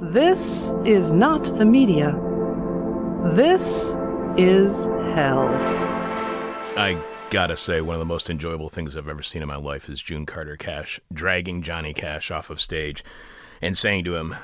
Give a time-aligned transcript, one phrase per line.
[0.00, 2.12] This is not the media.
[3.34, 3.96] This
[4.36, 4.84] is
[5.14, 5.48] hell.
[6.76, 9.88] I gotta say, one of the most enjoyable things I've ever seen in my life
[9.88, 13.04] is June Carter Cash dragging Johnny Cash off of stage
[13.62, 14.36] and saying to him,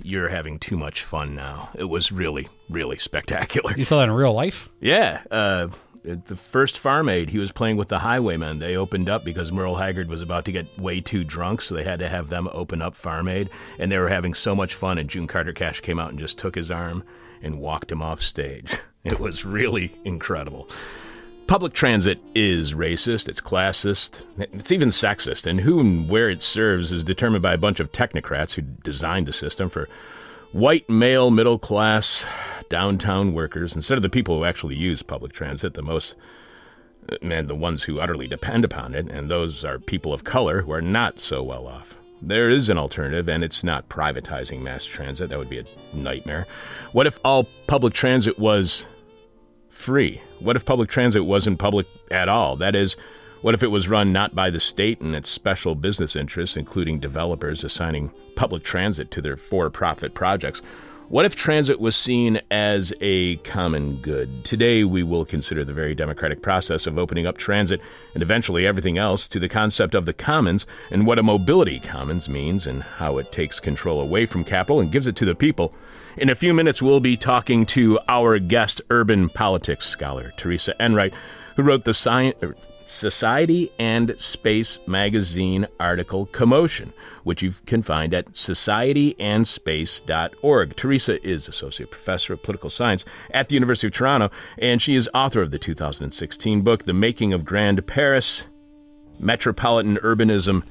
[0.00, 1.70] You're having too much fun now.
[1.74, 3.74] It was really, really spectacular.
[3.76, 4.68] You saw that in real life?
[4.80, 5.22] Yeah.
[5.28, 5.68] Uh,
[6.08, 8.58] at the first Farm Aid, he was playing with the Highwaymen.
[8.58, 11.84] They opened up because Merle Haggard was about to get way too drunk, so they
[11.84, 13.50] had to have them open up Farm Aid.
[13.78, 16.38] And they were having so much fun, and June Carter Cash came out and just
[16.38, 17.04] took his arm
[17.42, 18.78] and walked him off stage.
[19.02, 20.68] It was really incredible.
[21.46, 26.92] Public transit is racist, it's classist, it's even sexist, and who and where it serves
[26.92, 29.88] is determined by a bunch of technocrats who designed the system for
[30.52, 32.26] white male middle class
[32.68, 36.14] downtown workers instead of the people who actually use public transit, the most
[37.10, 40.62] uh, and the ones who utterly depend upon it, and those are people of color
[40.62, 41.96] who are not so well off.
[42.22, 45.30] There is an alternative, and it's not privatizing mass transit.
[45.30, 45.64] That would be a
[45.94, 46.46] nightmare.
[46.92, 48.86] What if all public transit was
[49.70, 50.20] free?
[50.38, 52.56] What if public transit wasn't public at all?
[52.56, 52.96] That is,
[53.42, 56.98] what if it was run not by the state and its special business interests, including
[56.98, 60.60] developers assigning public transit to their for profit projects?
[61.10, 64.44] What if transit was seen as a common good?
[64.44, 67.80] Today, we will consider the very democratic process of opening up transit
[68.14, 72.28] and eventually everything else to the concept of the commons and what a mobility commons
[72.28, 75.74] means and how it takes control away from capital and gives it to the people.
[76.16, 81.12] In a few minutes, we'll be talking to our guest urban politics scholar, Teresa Enright,
[81.56, 82.36] who wrote the science.
[82.90, 86.92] Society and Space magazine article Commotion,
[87.24, 90.76] which you can find at societyandspace.org.
[90.76, 95.08] Teresa is Associate Professor of Political Science at the University of Toronto, and she is
[95.14, 98.46] author of the 2016 book, The Making of Grand Paris
[99.18, 100.64] Metropolitan Urbanism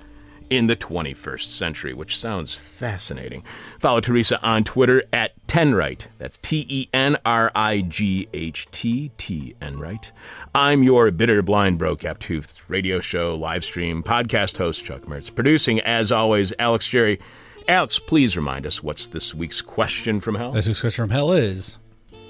[0.50, 3.44] in the 21st century, which sounds fascinating.
[3.80, 6.08] Follow Teresa on Twitter at Tenright.
[6.18, 10.12] That's T E N R I G H T T Enright.
[10.54, 15.34] I'm your bitter, blind, broke, toothed radio show, live stream, podcast host, Chuck Mertz.
[15.34, 17.20] Producing, as always, Alex Jerry.
[17.68, 20.52] Alex, please remind us what's this week's question from hell?
[20.52, 21.78] This week's question from hell is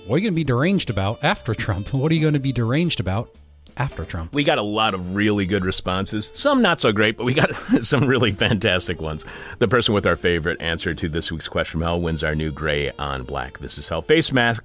[0.05, 1.93] What are you going to be deranged about after Trump?
[1.93, 3.33] What are you going to be deranged about
[3.79, 4.33] after Trump.
[4.33, 6.31] We got a lot of really good responses.
[6.35, 9.25] Some not so great, but we got some really fantastic ones.
[9.59, 12.51] The person with our favorite answer to this week's question from hell wins our new
[12.51, 13.59] gray on black.
[13.59, 14.63] This is hell face mask.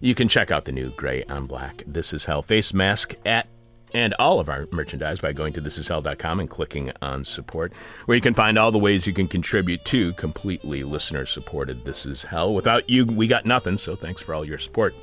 [0.00, 1.82] You can check out the new gray on black.
[1.86, 3.46] This is hell face mask at
[3.94, 7.72] and all of our merchandise by going to thisishell.com and clicking on support,
[8.06, 12.06] where you can find all the ways you can contribute to completely listener supported This
[12.06, 12.54] Is Hell.
[12.54, 14.94] Without you, we got nothing, so thanks for all your support.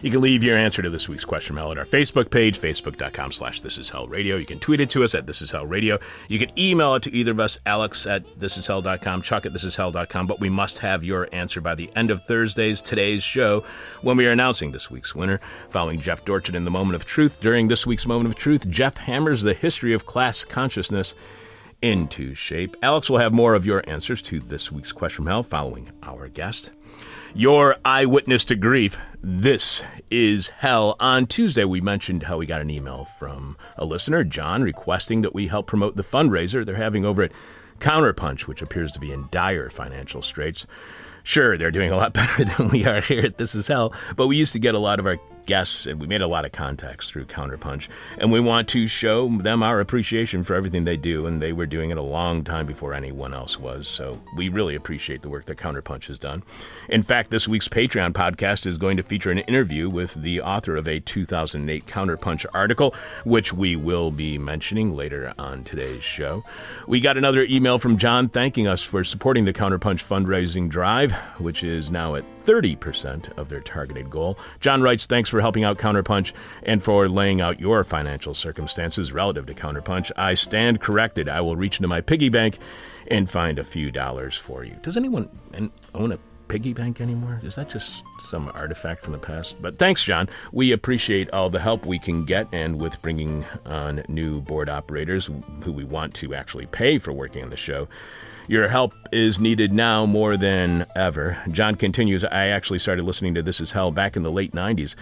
[0.00, 3.32] You can leave your answer to this week's question mail at our Facebook page, facebook.com
[3.32, 4.36] slash this is hell radio.
[4.36, 5.98] You can tweet it to us at this is hell radio.
[6.28, 10.38] You can email it to either of us, Alex at thisishell.com, Chuck at thisishell.com, but
[10.38, 13.64] we must have your answer by the end of Thursday's today's show
[14.02, 15.40] when we are announcing this week's winner.
[15.70, 18.98] Following Jeff Dorchen in the moment of truth, during this week's moment of truth, Jeff
[18.98, 21.16] hammers the history of class consciousness
[21.82, 22.76] into shape.
[22.82, 26.70] Alex will have more of your answers to this week's question hell following our guest
[27.34, 28.96] your eyewitness to grief.
[29.22, 30.96] This is hell.
[31.00, 35.34] On Tuesday, we mentioned how we got an email from a listener, John, requesting that
[35.34, 37.32] we help promote the fundraiser they're having over at
[37.80, 40.66] Counterpunch, which appears to be in dire financial straits.
[41.22, 44.26] Sure, they're doing a lot better than we are here at This Is Hell, but
[44.26, 46.52] we used to get a lot of our guests, and we made a lot of
[46.52, 47.88] contacts through Counterpunch.
[48.18, 51.66] And we want to show them our appreciation for everything they do, and they were
[51.66, 53.88] doing it a long time before anyone else was.
[53.88, 56.44] So we really appreciate the work that Counterpunch has done.
[56.88, 60.76] In fact, this week's Patreon podcast is going to feature an interview with the author
[60.76, 62.94] of a 2008 Counterpunch article,
[63.24, 66.44] which we will be mentioning later on today's show.
[66.86, 71.64] We got another email from John thanking us for supporting the Counterpunch fundraising drive, which
[71.64, 74.38] is now at 30% of their targeted goal.
[74.60, 76.32] John writes, Thanks for helping out Counterpunch
[76.62, 80.10] and for laying out your financial circumstances relative to Counterpunch.
[80.16, 81.28] I stand corrected.
[81.28, 82.58] I will reach into my piggy bank
[83.08, 84.74] and find a few dollars for you.
[84.82, 85.28] Does anyone
[85.94, 87.40] own a piggy bank anymore?
[87.42, 89.60] Is that just some artifact from the past?
[89.60, 90.28] But thanks, John.
[90.52, 95.30] We appreciate all the help we can get, and with bringing on new board operators
[95.62, 97.88] who we want to actually pay for working on the show.
[98.48, 101.38] Your help is needed now more than ever.
[101.50, 104.94] John continues I actually started listening to This Is Hell back in the late 90s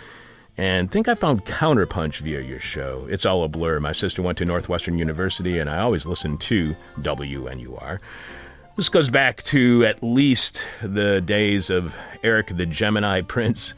[0.58, 3.06] and think I found Counterpunch via your show.
[3.10, 3.78] It's all a blur.
[3.78, 8.00] My sister went to Northwestern University, and I always listened to WNUR.
[8.76, 13.72] This goes back to at least the days of Eric the Gemini Prince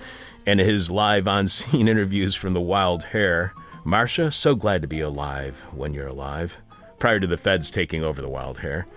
[0.44, 3.54] and his live on scene interviews from the Wild Hare.
[3.84, 6.60] Marcia, so glad to be alive when you're alive,
[6.98, 8.88] prior to the feds taking over the Wild Hare.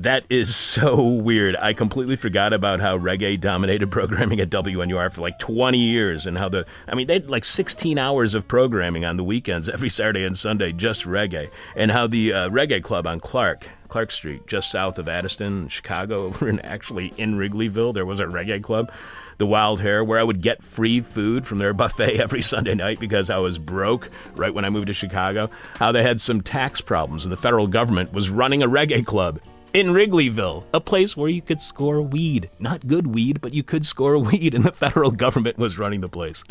[0.00, 1.56] That is so weird.
[1.56, 6.36] I completely forgot about how reggae dominated programming at WNUR for like 20 years and
[6.36, 9.88] how the, I mean, they had like 16 hours of programming on the weekends every
[9.88, 11.48] Saturday and Sunday, just reggae.
[11.76, 16.24] And how the uh, reggae club on Clark, Clark Street, just south of Addison, Chicago,
[16.26, 18.92] over in actually in Wrigleyville, there was a reggae club
[19.38, 22.98] the Wild Hare, where I would get free food from their buffet every Sunday night
[22.98, 25.50] because I was broke right when I moved to Chicago.
[25.74, 29.38] How they had some tax problems, and the federal government was running a reggae club
[29.76, 32.48] in Wrigleyville, a place where you could score weed.
[32.58, 36.08] Not good weed, but you could score weed, and the federal government was running the
[36.08, 36.44] place.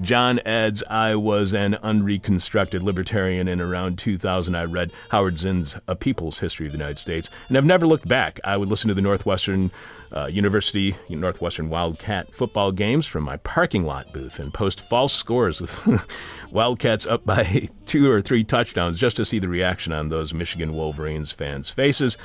[0.00, 4.54] John adds, I was an unreconstructed libertarian in around 2000.
[4.54, 8.06] I read Howard Zinn's A People's History of the United States, and I've never looked
[8.06, 8.38] back.
[8.44, 9.70] I would listen to the Northwestern
[10.14, 15.62] uh, University, Northwestern Wildcat football games from my parking lot booth and post false scores
[15.62, 16.06] with
[16.52, 20.74] Wildcats up by two or three touchdowns just to see the reaction on those Michigan
[20.74, 22.18] Wolverines fans' faces.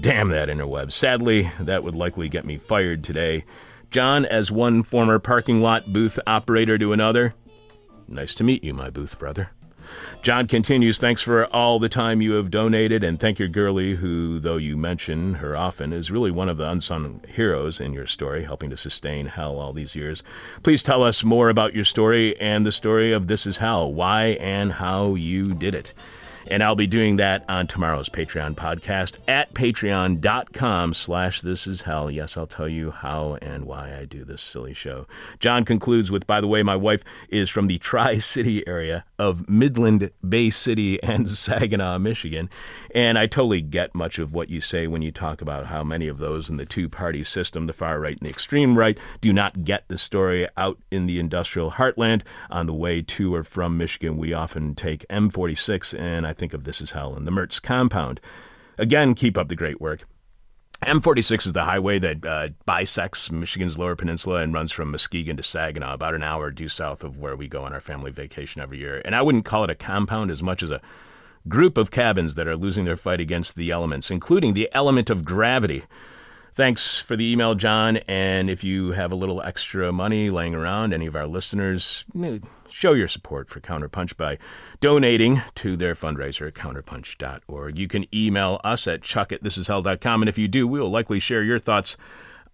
[0.00, 0.92] Damn that interweb.
[0.92, 3.44] Sadly, that would likely get me fired today.
[3.90, 7.34] John, as one former parking lot booth operator to another,
[8.08, 9.50] nice to meet you, my booth brother.
[10.22, 14.38] John continues, thanks for all the time you have donated, and thank your girlie, who,
[14.38, 18.44] though you mention her often, is really one of the unsung heroes in your story,
[18.44, 20.22] helping to sustain Hell all these years.
[20.62, 24.36] Please tell us more about your story and the story of This Is Hell, why
[24.40, 25.92] and how you did it.
[26.48, 32.10] And I'll be doing that on tomorrow's Patreon podcast at patreon.com slash this is hell.
[32.10, 35.06] Yes, I'll tell you how and why I do this silly show.
[35.38, 40.10] John concludes with, by the way, my wife is from the Tri-City area of Midland,
[40.28, 42.50] Bay City, and Saginaw, Michigan.
[42.94, 46.08] And I totally get much of what you say when you talk about how many
[46.08, 49.64] of those in the two-party system, the far right and the extreme right, do not
[49.64, 52.22] get the story out in the industrial heartland.
[52.50, 56.54] On the way to or from Michigan, we often take M46 and I I think
[56.54, 58.18] of This Is Hell and the Mertz compound.
[58.78, 60.04] Again, keep up the great work.
[60.82, 65.42] M46 is the highway that uh, bisects Michigan's Lower Peninsula and runs from Muskegon to
[65.42, 68.78] Saginaw, about an hour due south of where we go on our family vacation every
[68.78, 69.02] year.
[69.04, 70.80] And I wouldn't call it a compound as much as a
[71.48, 75.26] group of cabins that are losing their fight against the elements, including the element of
[75.26, 75.84] gravity.
[76.54, 77.96] Thanks for the email, John.
[78.08, 82.04] And if you have a little extra money laying around, any of our listeners,
[82.68, 84.36] show your support for Counterpunch by
[84.80, 87.78] donating to their fundraiser at counterpunch.org.
[87.78, 90.22] You can email us at chuck at thisishell.com.
[90.22, 91.96] And if you do, we will likely share your thoughts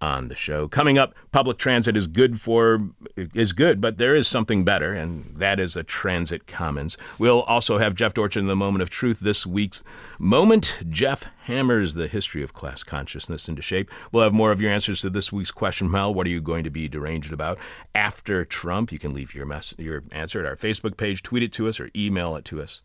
[0.01, 0.69] on the show.
[0.69, 5.25] Coming up, public transit is good for is good, but there is something better, and
[5.37, 6.97] that is a transit commons.
[7.19, 9.83] We'll also have Jeff Dorchen in the moment of truth this week's
[10.19, 10.79] moment.
[10.89, 13.91] Jeff hammers the history of class consciousness into shape.
[14.13, 16.15] We'll have more of your answers to this week's question, Mel.
[16.15, 17.59] What are you going to be deranged about
[17.95, 18.93] after Trump?
[18.93, 21.81] You can leave your mess your answer at our Facebook page, tweet it to us,
[21.81, 22.83] or email it to us.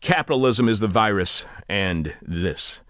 [0.00, 2.80] Capitalism is the virus, and this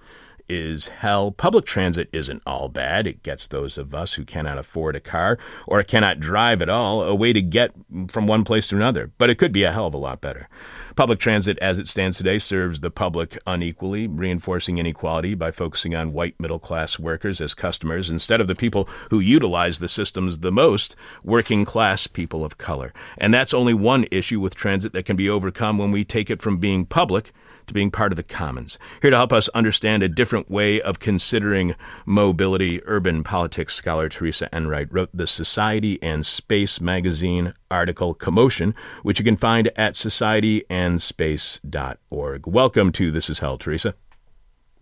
[0.48, 1.30] is hell.
[1.30, 3.06] Public transit isn't all bad.
[3.06, 7.02] It gets those of us who cannot afford a car or cannot drive at all
[7.02, 7.72] a way to get
[8.08, 9.12] from one place to another.
[9.18, 10.48] But it could be a hell of a lot better.
[10.96, 16.14] Public transit, as it stands today, serves the public unequally, reinforcing inequality by focusing on
[16.14, 20.50] white middle class workers as customers instead of the people who utilize the systems the
[20.50, 22.94] most, working class people of color.
[23.18, 26.40] And that's only one issue with transit that can be overcome when we take it
[26.40, 27.32] from being public
[27.66, 28.78] to being part of the commons.
[29.02, 31.74] Here to help us understand a different way of considering
[32.04, 39.18] mobility, urban politics scholar Teresa Enright wrote the Society and Space magazine article Commotion, which
[39.18, 42.46] you can find at societyandspace.org.
[42.46, 43.94] Welcome to This Is Hell, Teresa.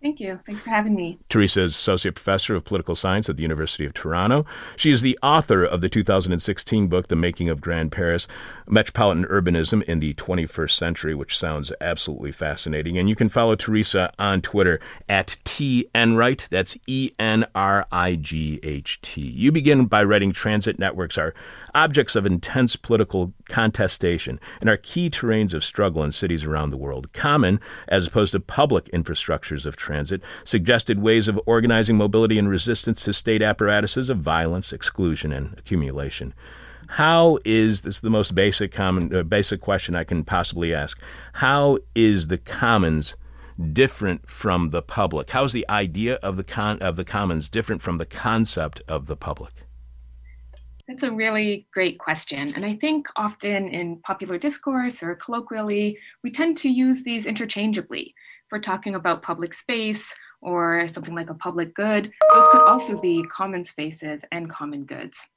[0.05, 0.39] Thank you.
[0.45, 1.17] Thanks for having me.
[1.29, 4.45] Teresa is Associate Professor of Political Science at the University of Toronto.
[4.75, 8.27] She is the author of the 2016 book, The Making of Grand Paris
[8.67, 12.99] Metropolitan Urbanism in the 21st Century, which sounds absolutely fascinating.
[12.99, 16.49] And you can follow Teresa on Twitter at Tenright.
[16.49, 19.21] That's E N R I G H T.
[19.21, 21.33] You begin by writing transit networks are
[21.75, 26.77] objects of intense political contestation and are key terrains of struggle in cities around the
[26.77, 27.11] world.
[27.13, 33.03] Common, as opposed to public infrastructures of transit, suggested ways of organizing mobility and resistance
[33.03, 36.33] to state apparatuses of violence, exclusion, and accumulation.
[36.87, 41.01] How is this is the most basic common uh, basic question I can possibly ask?
[41.33, 43.15] How is the commons
[43.73, 45.31] different from the public?
[45.31, 49.07] How is the idea of the con- of the commons different from the concept of
[49.07, 49.64] the public?
[50.87, 52.53] That's a really great question.
[52.55, 58.13] And I think often in popular discourse or colloquially, we tend to use these interchangeably.
[58.45, 63.01] If we're talking about public space or something like a public good, those could also
[63.01, 65.27] be common spaces and common goods.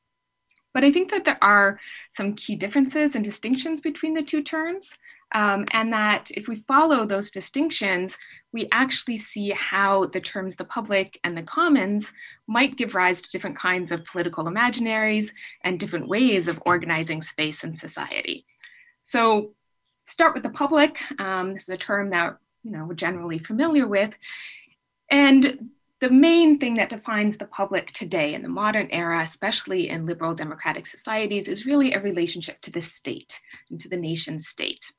[0.74, 1.80] But I think that there are
[2.12, 4.96] some key differences and distinctions between the two terms.
[5.34, 8.16] Um, and that if we follow those distinctions,
[8.52, 12.12] we actually see how the terms the public and the commons
[12.46, 15.32] might give rise to different kinds of political imaginaries
[15.64, 18.46] and different ways of organizing space and society.
[19.04, 19.52] So
[20.06, 20.98] start with the public.
[21.18, 24.16] Um, this is a term that you know we're generally familiar with.
[25.10, 30.06] And the main thing that defines the public today in the modern era, especially in
[30.06, 33.40] liberal democratic societies, is really a relationship to the state
[33.70, 34.92] and to the nation state.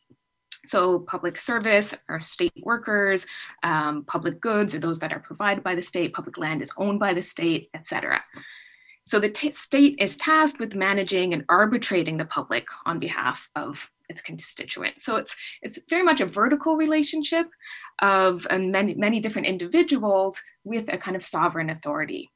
[0.65, 3.25] So public service are state workers,
[3.63, 6.99] um, public goods are those that are provided by the state, public land is owned
[6.99, 8.21] by the state, etc.
[9.07, 13.89] So the t- state is tasked with managing and arbitrating the public on behalf of
[14.07, 15.03] its constituents.
[15.03, 17.47] So it's it's very much a vertical relationship
[17.99, 22.29] of many many different individuals with a kind of sovereign authority.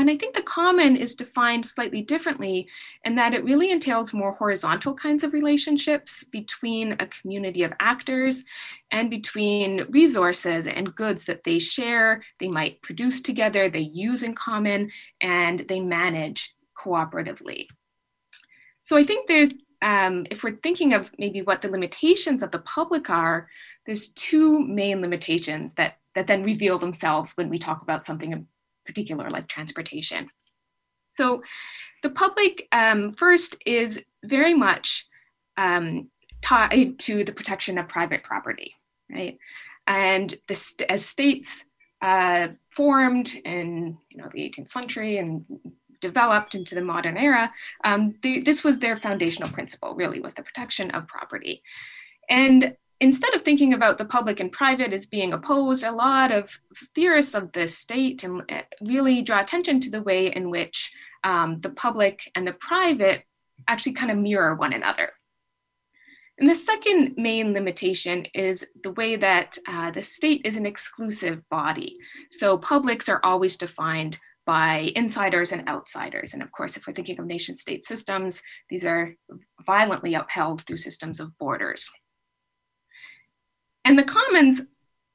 [0.00, 2.66] And I think the common is defined slightly differently
[3.04, 8.42] in that it really entails more horizontal kinds of relationships between a community of actors
[8.90, 14.34] and between resources and goods that they share, they might produce together, they use in
[14.34, 14.90] common,
[15.20, 17.66] and they manage cooperatively.
[18.82, 19.50] So I think there's,
[19.82, 23.50] um, if we're thinking of maybe what the limitations of the public are,
[23.84, 28.46] there's two main limitations that, that then reveal themselves when we talk about something
[28.90, 30.28] particular, like transportation.
[31.08, 31.42] So
[32.02, 35.06] the public um, first is very much
[35.56, 36.08] um,
[36.42, 38.74] tied to the protection of private property,
[39.10, 39.36] right?
[39.86, 40.34] And
[40.88, 41.64] as states
[42.02, 45.44] uh, formed in you know the 18th century and
[46.00, 47.52] developed into the modern era,
[47.84, 49.94] um, the, this was their foundational principle.
[49.94, 51.62] Really, was the protection of property,
[52.28, 56.58] and instead of thinking about the public and private as being opposed, a lot of
[56.94, 60.92] theorists of the state and uh, really draw attention to the way in which
[61.24, 63.24] um, the public and the private
[63.68, 65.10] actually kind of mirror one another.
[66.38, 71.46] And the second main limitation is the way that uh, the state is an exclusive
[71.50, 71.96] body.
[72.30, 76.32] So publics are always defined by insiders and outsiders.
[76.32, 79.14] And of course, if we're thinking of nation state systems, these are
[79.66, 81.90] violently upheld through systems of borders.
[83.84, 84.60] And the commons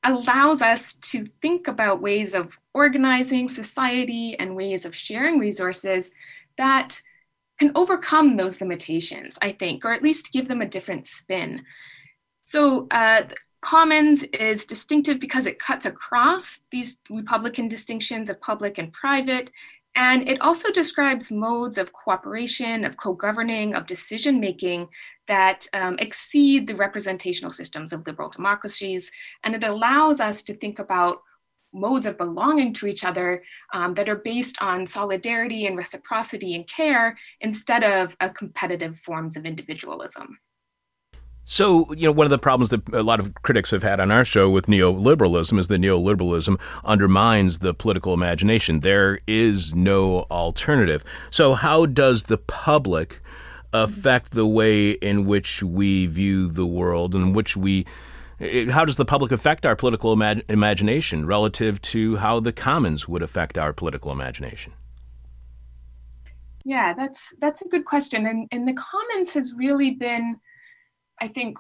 [0.03, 6.11] allows us to think about ways of organizing society and ways of sharing resources
[6.57, 6.99] that
[7.57, 11.63] can overcome those limitations, I think, or at least give them a different spin.
[12.43, 13.23] So, uh,
[13.61, 19.49] Commons is distinctive because it cuts across these Republican distinctions of public and private
[19.95, 24.89] and it also describes modes of cooperation, of co governing, of decision making
[25.27, 29.09] that um, exceed the representational systems of liberal democracies.
[29.43, 31.21] And it allows us to think about
[31.73, 33.39] modes of belonging to each other
[33.73, 39.45] um, that are based on solidarity and reciprocity and care instead of competitive forms of
[39.45, 40.37] individualism.
[41.45, 44.11] So, you know, one of the problems that a lot of critics have had on
[44.11, 48.79] our show with neoliberalism is that neoliberalism undermines the political imagination.
[48.79, 51.03] There is no alternative.
[51.29, 53.21] So, how does the public
[53.73, 57.85] affect the way in which we view the world and which we
[58.39, 63.07] eh, how does the public affect our political imag- imagination relative to how the commons
[63.07, 64.73] would affect our political imagination?
[66.63, 68.25] Yeah, that's that's a good question.
[68.25, 70.39] And and the commons has really been
[71.21, 71.57] I think,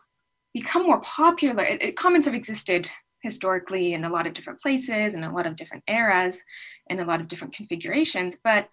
[0.53, 1.63] become more popular.
[1.63, 2.89] It, it, commons have existed
[3.21, 6.43] historically in a lot of different places and a lot of different eras
[6.89, 8.69] and a lot of different configurations, but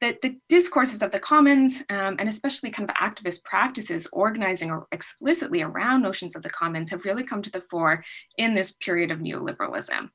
[0.00, 4.86] the, the discourses of the commons um, and especially kind of activist practices organizing or
[4.92, 8.04] explicitly around notions of the commons have really come to the fore
[8.36, 10.08] in this period of neoliberalism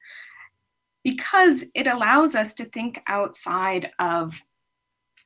[1.04, 4.42] because it allows us to think outside of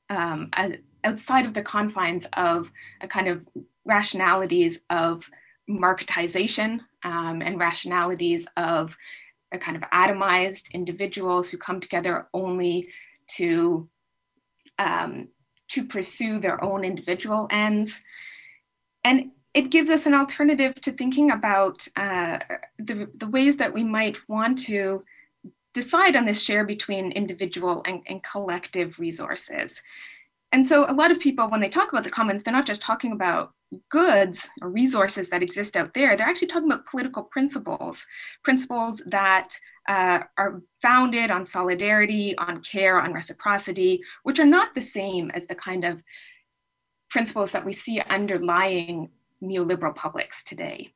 [0.09, 2.71] um, a, outside of the confines of
[3.01, 3.45] a kind of
[3.87, 5.29] rationalities of
[5.69, 8.97] marketization um, and rationalities of
[9.51, 12.87] a kind of atomized individuals who come together only
[13.27, 13.89] to
[14.79, 15.29] um,
[15.69, 18.01] to pursue their own individual ends.
[19.03, 22.39] And it gives us an alternative to thinking about uh,
[22.77, 25.01] the, the ways that we might want to
[25.73, 29.81] decide on this share between individual and, and collective resources.
[30.51, 32.81] And so a lot of people when they talk about the commons they're not just
[32.81, 33.53] talking about
[33.89, 38.05] goods or resources that exist out there, they're actually talking about political principles,
[38.43, 39.49] principles that
[39.87, 45.47] uh, are founded on solidarity, on care, on reciprocity, which are not the same as
[45.47, 46.01] the kind of
[47.09, 49.09] principles that we see underlying
[49.41, 50.93] neoliberal publics today.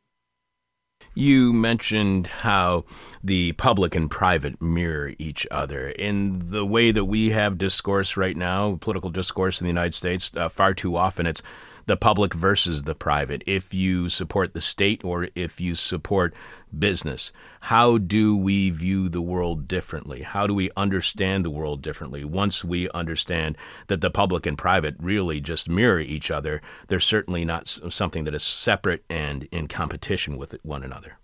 [1.13, 2.85] You mentioned how
[3.23, 5.89] the public and private mirror each other.
[5.89, 10.31] In the way that we have discourse right now, political discourse in the United States,
[10.35, 11.41] uh, far too often it's
[11.85, 16.33] the public versus the private, if you support the state or if you support
[16.77, 17.31] business.
[17.61, 20.23] How do we view the world differently?
[20.23, 22.23] How do we understand the world differently?
[22.23, 23.57] Once we understand
[23.88, 28.35] that the public and private really just mirror each other, they're certainly not something that
[28.35, 31.17] is separate and in competition with one another.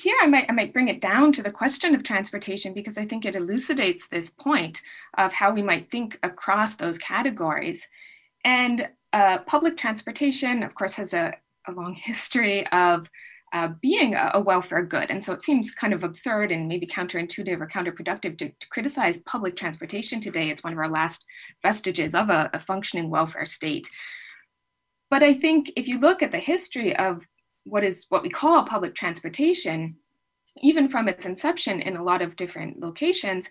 [0.00, 3.04] Here I might, I might bring it down to the question of transportation because I
[3.04, 4.80] think it elucidates this point
[5.18, 7.86] of how we might think across those categories.
[8.42, 11.34] And uh, public transportation, of course, has a,
[11.68, 13.10] a long history of
[13.52, 15.10] uh, being a, a, welfare good.
[15.10, 19.18] And so it seems kind of absurd and maybe counterintuitive or counterproductive to, to criticize
[19.18, 20.48] public transportation today.
[20.48, 21.26] It's one of our last
[21.62, 23.90] vestiges of a, a functioning welfare state.
[25.10, 27.26] But I think if you look at the history of
[27.64, 29.96] what is what we call public transportation,
[30.62, 33.48] even from its inception in a lot of different locations,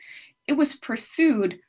[0.47, 1.59] it was pursued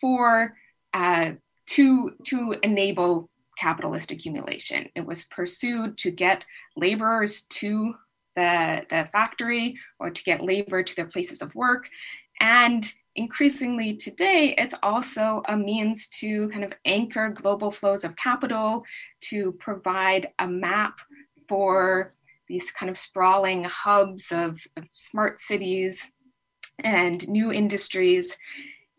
[0.00, 0.56] for
[0.94, 1.32] uh,
[1.66, 3.28] to to enable
[3.58, 4.88] capitalist accumulation.
[4.94, 6.44] It was pursued to get
[6.76, 7.94] laborers to
[8.34, 11.88] the, the factory or to get labor to their places of work.
[12.40, 18.84] And increasingly today, it's also a means to kind of anchor global flows of capital,
[19.22, 21.00] to provide a map
[21.50, 22.12] for
[22.46, 26.10] these kind of sprawling hubs of, of smart cities
[26.78, 28.36] and new industries.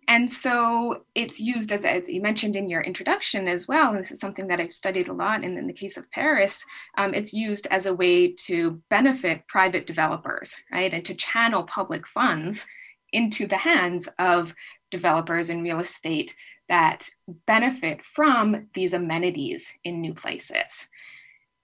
[0.10, 4.12] And so it's used as, as you mentioned in your introduction as well, and this
[4.12, 6.66] is something that I've studied a lot And in the case of Paris,
[6.98, 10.94] um, it's used as a way to benefit private developers, right?
[10.94, 12.66] And to channel public funds
[13.14, 14.54] into the hands of
[14.90, 16.36] developers in real estate
[16.68, 17.10] that
[17.48, 20.90] benefit from these amenities in new places.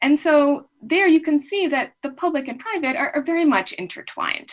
[0.02, 3.74] And so there you can see that the public and private are, are very much
[3.74, 4.52] intertwined.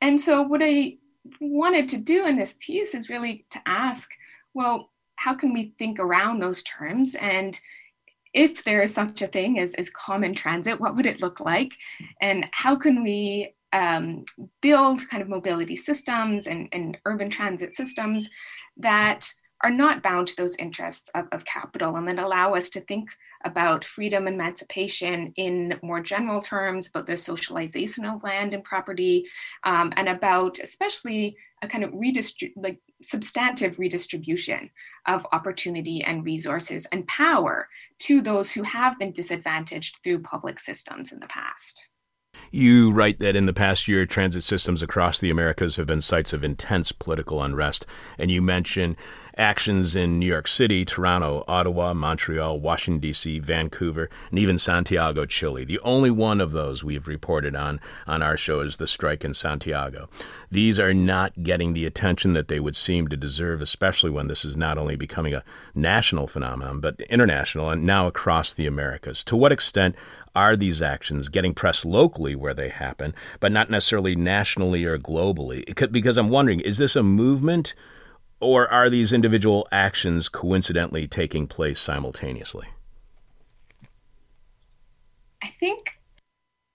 [0.00, 0.98] And so what I
[1.40, 4.08] wanted to do in this piece is really to ask,
[4.54, 7.16] well, how can we think around those terms?
[7.16, 7.58] And
[8.34, 11.72] if there is such a thing as, as common transit, what would it look like?
[12.20, 14.24] And how can we um,
[14.60, 18.28] build kind of mobility systems and, and urban transit systems
[18.76, 19.26] that
[19.64, 23.08] are not bound to those interests of, of capital and that allow us to think
[23.46, 29.24] about freedom, emancipation in more general terms, about the socialization of land and property,
[29.64, 34.70] um, and about especially a kind of redistrib- like substantive redistribution
[35.06, 37.66] of opportunity and resources and power
[38.00, 41.88] to those who have been disadvantaged through public systems in the past.
[42.50, 46.32] You write that in the past year, transit systems across the Americas have been sites
[46.32, 47.86] of intense political unrest,
[48.18, 48.96] and you mention
[49.36, 55.64] actions in New York City, Toronto, Ottawa, Montreal, Washington, D.C., Vancouver, and even Santiago, Chile.
[55.64, 59.34] The only one of those we've reported on on our show is the strike in
[59.34, 60.08] Santiago.
[60.50, 64.44] These are not getting the attention that they would seem to deserve, especially when this
[64.44, 69.22] is not only becoming a national phenomenon, but international and now across the Americas.
[69.24, 69.96] To what extent
[70.36, 75.64] are these actions getting press locally where they happen, but not necessarily nationally or globally?
[75.90, 77.74] Because I'm wondering, is this a movement
[78.38, 82.68] or are these individual actions coincidentally taking place simultaneously?
[85.42, 85.98] I think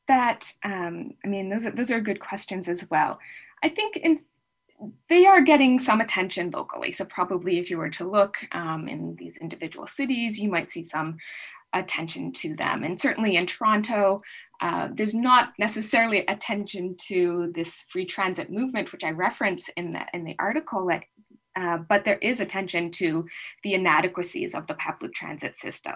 [0.07, 3.19] that um, I mean those are, those are good questions as well.
[3.63, 4.19] I think in,
[5.09, 6.91] they are getting some attention locally.
[6.91, 10.83] So probably if you were to look um, in these individual cities, you might see
[10.83, 11.17] some
[11.73, 12.83] attention to them.
[12.83, 14.21] And certainly in Toronto,
[14.59, 20.05] uh, there's not necessarily attention to this free transit movement, which I reference in the
[20.13, 21.03] in the article that
[21.55, 23.25] uh, but there is attention to
[23.63, 25.95] the inadequacies of the public transit system.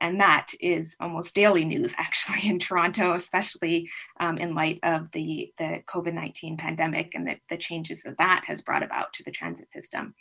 [0.00, 3.88] And that is almost daily news, actually, in Toronto, especially
[4.20, 8.44] um, in light of the, the COVID 19 pandemic and the, the changes that that
[8.46, 10.14] has brought about to the transit system.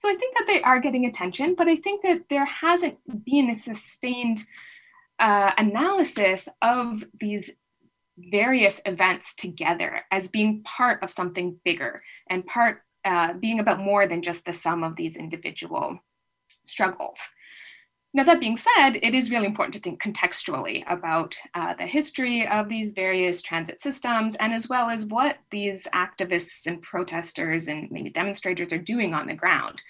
[0.00, 3.50] So I think that they are getting attention, but I think that there hasn't been
[3.50, 4.42] a sustained
[5.18, 7.50] uh, analysis of these
[8.16, 14.06] various events together as being part of something bigger and part uh, being about more
[14.06, 15.98] than just the sum of these individual
[16.66, 17.20] struggles.
[18.12, 22.46] Now, that being said, it is really important to think contextually about uh, the history
[22.48, 27.88] of these various transit systems and as well as what these activists and protesters and
[27.92, 29.80] maybe demonstrators are doing on the ground.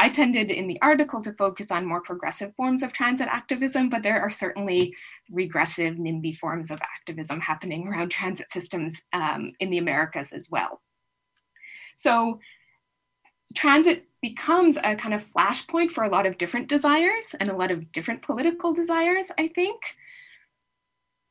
[0.00, 4.02] I tended in the article to focus on more progressive forms of transit activism, but
[4.02, 4.92] there are certainly
[5.30, 10.80] regressive, NIMBY forms of activism happening around transit systems um, in the Americas as well.
[11.96, 12.40] So
[13.54, 17.70] transit becomes a kind of flashpoint for a lot of different desires and a lot
[17.70, 19.80] of different political desires, I think.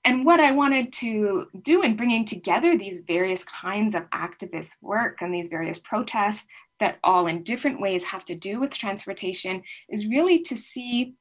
[0.06, 5.22] and what I wanted to do in bringing together these various kinds of activist work
[5.22, 6.48] and these various protests
[6.80, 11.16] that all in different ways have to do with transportation is really to see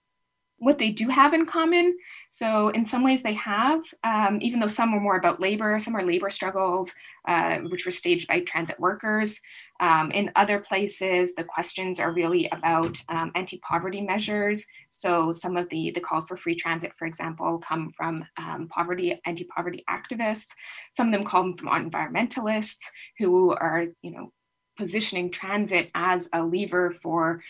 [0.59, 1.97] what they do have in common.
[2.31, 5.97] So, in some ways, they have, um, even though some are more about labor, some
[5.97, 6.93] are labor struggles,
[7.27, 9.41] uh, which were staged by transit workers.
[9.81, 14.65] Um, in other places, the questions are really about um, anti poverty measures.
[14.91, 19.19] So, some of the, the calls for free transit, for example, come from um, poverty,
[19.25, 20.49] anti poverty activists.
[20.93, 22.85] Some of them come from environmentalists
[23.19, 24.33] who are, you know,
[24.77, 27.41] positioning transit as a lever for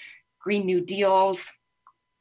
[0.40, 1.52] Green New Deals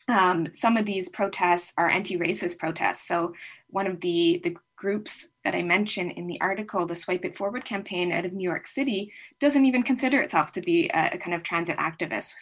[0.07, 3.07] um, some of these protests are anti-racist protests.
[3.07, 3.33] So
[3.69, 7.65] one of the, the groups that I mentioned in the article, the Swipe It Forward
[7.65, 11.35] campaign out of New York City, doesn't even consider itself to be a, a kind
[11.35, 12.33] of transit activist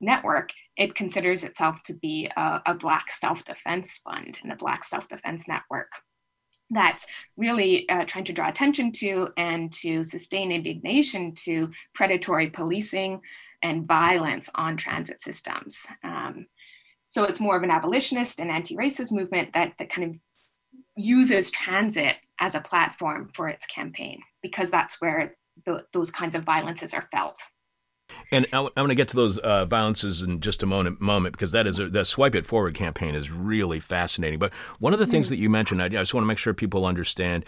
[0.00, 0.50] network.
[0.76, 5.90] It considers itself to be a, a Black self-defense fund and a Black self-defense network
[6.70, 13.20] that's really uh, trying to draw attention to and to sustain indignation to predatory policing
[13.62, 15.86] and violence on transit systems.
[16.04, 16.46] Um,
[17.08, 20.20] so it's more of an abolitionist and anti-racist movement that, that kind of
[20.96, 26.44] uses transit as a platform for its campaign because that's where the, those kinds of
[26.44, 27.38] violences are felt.
[28.32, 31.52] And I'm going to get to those uh, violences in just a moment, moment because
[31.52, 34.38] that is a, the Swipe It Forward campaign is really fascinating.
[34.38, 35.34] But one of the things mm-hmm.
[35.34, 37.44] that you mentioned, I, I just want to make sure people understand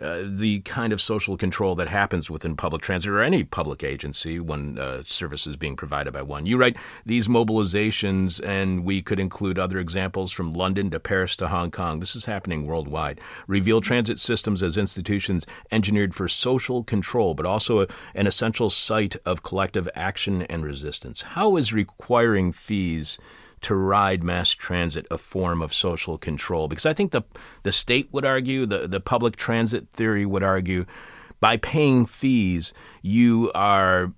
[0.00, 4.40] uh, the kind of social control that happens within public transit or any public agency
[4.40, 6.46] when uh, service is being provided by one.
[6.46, 11.48] You write these mobilizations, and we could include other examples from London to Paris to
[11.48, 12.00] Hong Kong.
[12.00, 13.20] This is happening worldwide.
[13.46, 19.16] Reveal transit systems as institutions engineered for social control, but also a, an essential site
[19.24, 21.22] of collective action and resistance.
[21.22, 23.18] How is requiring fees?
[23.62, 26.68] To ride mass transit a form of social control?
[26.68, 27.22] Because I think the
[27.62, 30.86] the state would argue, the, the public transit theory would argue,
[31.40, 34.12] by paying fees, you are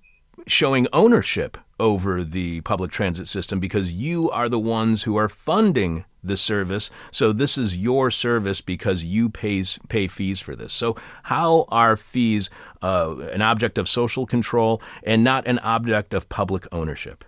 [0.47, 6.05] showing ownership over the public transit system because you are the ones who are funding
[6.23, 6.89] the service.
[7.11, 10.71] So this is your service because you pays pay fees for this.
[10.71, 12.49] So how are fees
[12.81, 17.25] uh, an object of social control and not an object of public ownership?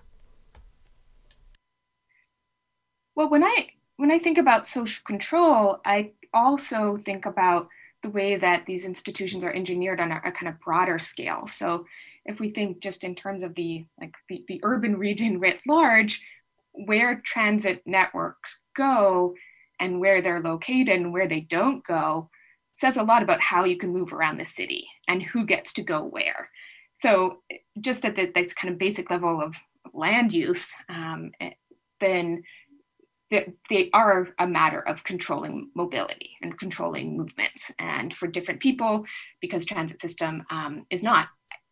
[3.15, 7.69] Well, when I when I think about social control, I also think about
[8.03, 11.47] the way that these institutions are engineered on a, a, kind of broader scale.
[11.47, 11.87] So
[12.25, 16.21] if we think just in terms of the like the, the urban region writ large,
[16.73, 19.33] where transit networks go
[19.79, 22.29] and where they're located and where they don't go
[22.75, 25.81] says a lot about how you can move around the city and who gets to
[25.81, 26.49] go where.
[26.95, 27.39] So
[27.79, 29.55] just at the, this kind of basic level of
[29.93, 31.51] land use, um, eh,
[31.99, 32.43] then
[33.31, 37.71] that they are a matter of controlling mobility and controlling movements.
[37.79, 39.05] And for different people,
[39.41, 41.27] because transit system um, is not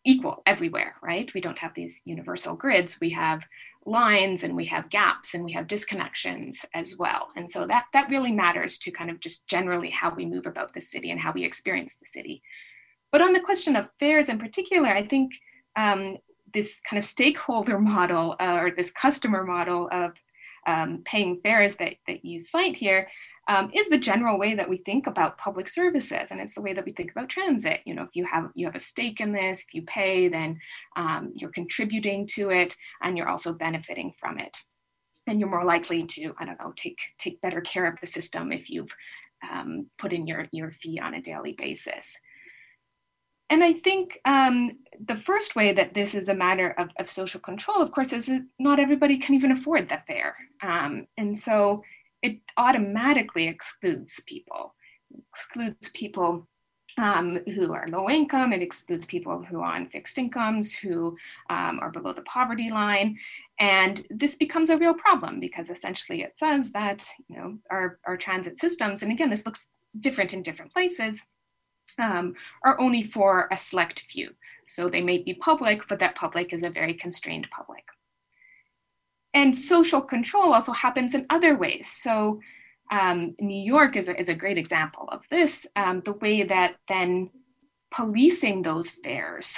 [0.05, 1.33] equal everywhere, right?
[1.33, 2.99] We don't have these universal grids.
[2.99, 3.43] We have
[3.85, 7.29] lines and we have gaps and we have disconnections as well.
[7.35, 10.73] And so that that really matters to kind of just generally how we move about
[10.73, 12.41] the city and how we experience the city.
[13.11, 15.33] But on the question of fares in particular, I think
[15.75, 16.17] um,
[16.53, 20.13] this kind of stakeholder model uh, or this customer model of
[20.67, 23.07] um, paying fares that, that you cite here
[23.47, 26.73] um, is the general way that we think about public services and it's the way
[26.73, 27.81] that we think about transit.
[27.85, 30.59] You know if you have you have a stake in this if you pay then
[30.95, 34.57] um, you're contributing to it and you're also benefiting from it.
[35.27, 38.51] And you're more likely to i don't know take take better care of the system
[38.51, 38.93] if you've
[39.49, 42.17] um, put in your your fee on a daily basis
[43.49, 47.39] and I think um, the first way that this is a matter of, of social
[47.39, 48.29] control, of course, is
[48.59, 50.35] not everybody can even afford the fare.
[50.61, 51.81] Um, and so
[52.21, 54.73] it automatically excludes people,
[55.29, 56.47] excludes people
[56.97, 61.15] um, who are low income, it excludes people who are on fixed incomes, who
[61.49, 63.17] um, are below the poverty line.
[63.59, 68.17] And this becomes a real problem because essentially it says that, you know, our, our
[68.17, 71.25] transit systems, and again, this looks different in different places,
[71.99, 74.31] um, are only for a select few.
[74.67, 77.83] So they may be public, but that public is a very constrained public.
[79.33, 81.89] And social control also happens in other ways.
[81.89, 82.39] So
[82.91, 86.75] um, New York is a, is a great example of this, um, the way that
[86.87, 87.29] then
[87.91, 89.57] policing those fares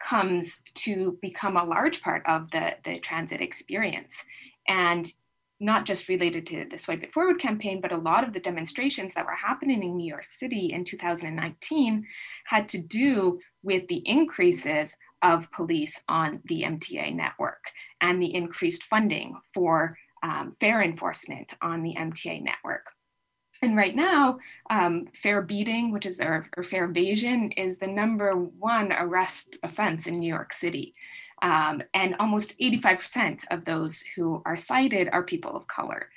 [0.00, 4.24] comes to become a large part of the, the transit experience.
[4.68, 5.10] And
[5.58, 9.14] not just related to the Swipe It Forward campaign, but a lot of the demonstrations
[9.14, 12.06] that were happening in New York City in 2019
[12.44, 17.64] had to do with the increases of police on the MTA network
[18.00, 22.86] and the increased funding for um, fare enforcement on the MTA network.
[23.62, 24.38] And right now,
[24.68, 30.06] um, fare beating, which is their or fare evasion, is the number one arrest offense
[30.06, 30.94] in New York City.
[31.42, 36.08] Um, and almost 85% of those who are cited are people of color.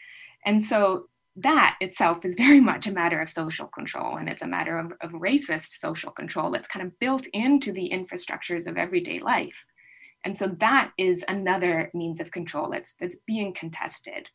[0.45, 4.47] And so that itself is very much a matter of social control and it's a
[4.47, 9.19] matter of, of racist social control that's kind of built into the infrastructures of everyday
[9.19, 9.65] life.
[10.25, 14.29] And so that is another means of control that's, that's being contested.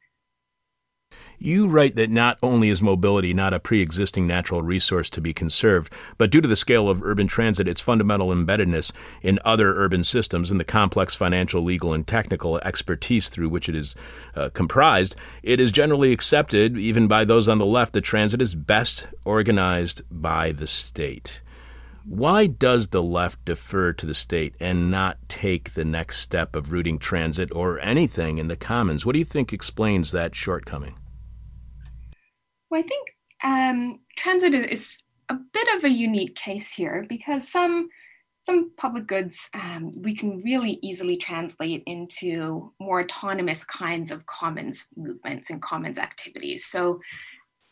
[1.38, 5.32] You write that not only is mobility not a pre existing natural resource to be
[5.32, 8.92] conserved, but due to the scale of urban transit, its fundamental embeddedness
[9.22, 13.74] in other urban systems, and the complex financial, legal, and technical expertise through which it
[13.74, 13.94] is
[14.36, 18.54] uh, comprised, it is generally accepted, even by those on the left, that transit is
[18.54, 21.40] best organized by the state.
[22.06, 26.70] Why does the left defer to the state and not take the next step of
[26.70, 29.06] rooting transit or anything in the commons?
[29.06, 30.96] What do you think explains that shortcoming?
[32.74, 37.88] Well, I think um, transit is a bit of a unique case here because some
[38.42, 44.88] some public goods um, we can really easily translate into more autonomous kinds of commons
[44.96, 46.66] movements and commons activities.
[46.66, 46.98] So,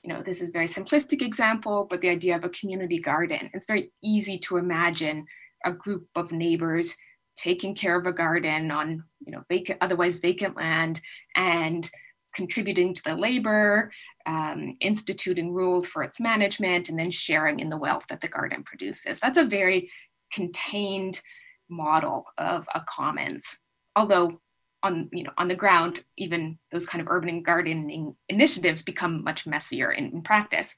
[0.05, 3.51] you know, this is a very simplistic example, but the idea of a community garden,
[3.55, 5.27] it's very easy to imagine
[5.65, 6.95] a group of neighbors
[7.37, 11.01] taking care of a garden on, you know, vacant, otherwise vacant land
[11.35, 11.91] and
[12.35, 13.91] contributing to the labor,
[14.27, 18.63] um, instituting rules for its management, and then sharing in the wealth that the garden
[18.63, 19.19] produces.
[19.21, 19.91] That's a very
[20.33, 21.21] contained
[21.69, 23.59] model of a commons.
[23.97, 24.39] Although
[24.83, 29.25] on you know on the ground, even those kind of urban and gardening initiatives become
[29.25, 30.75] much messier in, in practice.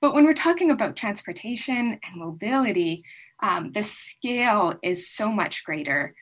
[0.00, 3.04] But when we're talking about transportation and mobility,
[3.42, 6.14] um, the scale is so much greater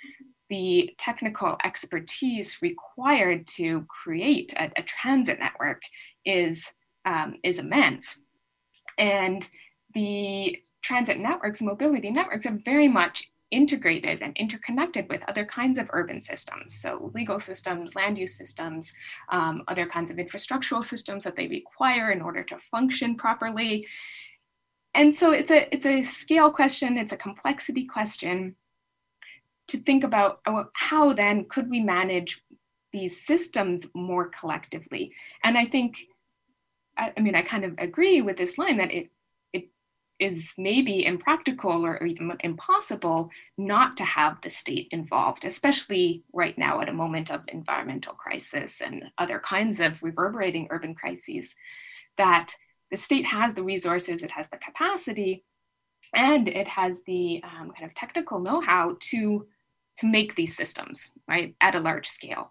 [0.51, 5.81] the technical expertise required to create a, a transit network
[6.27, 6.71] is,
[7.07, 8.19] um, is immense.
[8.99, 9.47] And
[9.95, 15.89] the transit networks, mobility networks, are very much integrated and interconnected with other kinds of
[15.93, 16.81] urban systems.
[16.81, 18.93] So, legal systems, land use systems,
[19.31, 23.87] um, other kinds of infrastructural systems that they require in order to function properly.
[24.95, 28.57] And so, it's a, it's a scale question, it's a complexity question
[29.71, 32.43] to think about oh, how then could we manage
[32.93, 35.13] these systems more collectively.
[35.45, 35.99] And I think,
[36.97, 39.11] I, mean, I kind of agree with this line that it
[39.53, 39.69] it
[40.19, 46.81] is maybe impractical or, even impossible not to have the state involved, especially right now
[46.81, 51.55] at a moment of environmental crisis and other kinds of reverberating urban crises.
[52.19, 52.55] That
[52.91, 55.45] the state has the resources, it has the capacity,
[56.15, 59.47] and it has the um, kind of technical know-how to
[60.01, 62.51] to make these systems, right, at a large scale.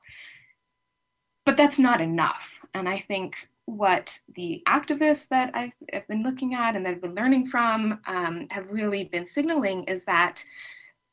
[1.45, 2.59] But that's not enough.
[2.73, 3.33] And I think
[3.65, 7.99] what the activists that I've, I've been looking at and that I've been learning from
[8.07, 10.43] um, have really been signaling is that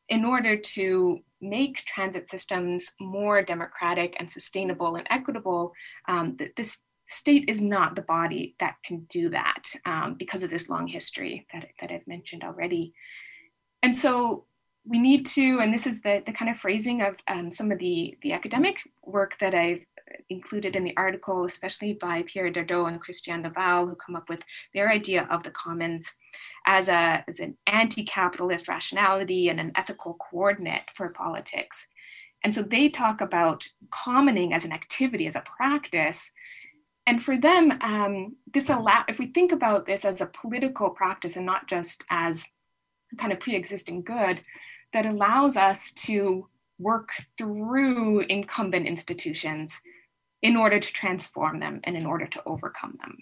[0.08, 5.72] in order to make transit systems more democratic and sustainable and equitable,
[6.08, 10.68] um, this state is not the body that can do that um, because of this
[10.68, 12.94] long history that, that I've mentioned already.
[13.82, 14.46] And so
[14.86, 17.78] we need to, and this is the, the kind of phrasing of um, some of
[17.78, 19.84] the, the academic work that I've
[20.30, 24.40] included in the article, especially by Pierre Dardot and Christian Laval, who come up with
[24.72, 26.12] their idea of the commons
[26.66, 31.86] as, a, as an anti-capitalist rationality and an ethical coordinate for politics.
[32.44, 36.30] And so they talk about commoning as an activity, as a practice.
[37.06, 41.36] And for them, um, this allow if we think about this as a political practice
[41.36, 42.44] and not just as
[43.18, 44.40] kind of pre-existing good,
[44.92, 46.46] that allows us to
[46.78, 49.80] work through incumbent institutions
[50.42, 53.16] in order to transform them and in order to overcome them.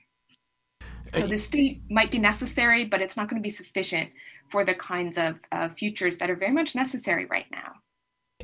[1.13, 4.11] So the state might be necessary, but it's not going to be sufficient
[4.51, 7.75] for the kinds of uh, futures that are very much necessary right now.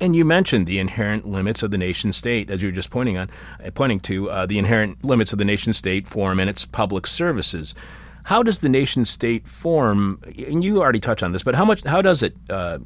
[0.00, 3.18] And you mentioned the inherent limits of the nation state, as you were just pointing
[3.18, 3.28] on,
[3.64, 7.06] uh, pointing to uh, the inherent limits of the nation state form and its public
[7.06, 7.74] services.
[8.24, 10.20] How does the nation state form?
[10.46, 11.83] And you already touched on this, but how much?
[11.85, 12.78] How does it uh,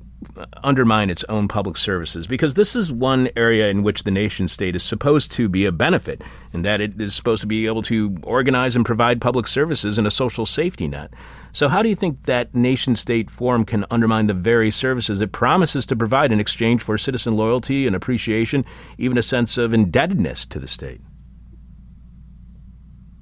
[0.62, 2.27] undermine its own public services?
[2.27, 5.73] Because this is one area in which the nation state is supposed to be a
[5.73, 9.99] benefit, in that it is supposed to be able to organize and provide public services
[9.99, 11.12] and a social safety net.
[11.53, 15.33] So, how do you think that nation state form can undermine the very services it
[15.33, 18.64] promises to provide in exchange for citizen loyalty and appreciation,
[18.99, 21.01] even a sense of indebtedness to the state?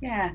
[0.00, 0.32] Yeah,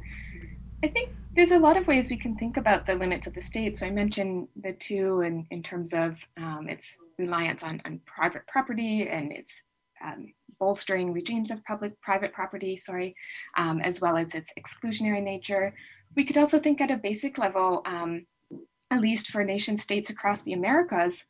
[0.84, 3.42] I think there's a lot of ways we can think about the limits of the
[3.42, 3.78] state.
[3.78, 8.42] So I mentioned the two in, in terms of um, its reliance on, on private
[8.48, 9.62] property and its
[10.04, 13.14] um, bolstering regimes of public private property, sorry,
[13.56, 15.76] um, as well as its exclusionary nature.
[16.16, 18.26] We could also think at a basic level, um,
[18.90, 21.24] at least for nation states across the Americas,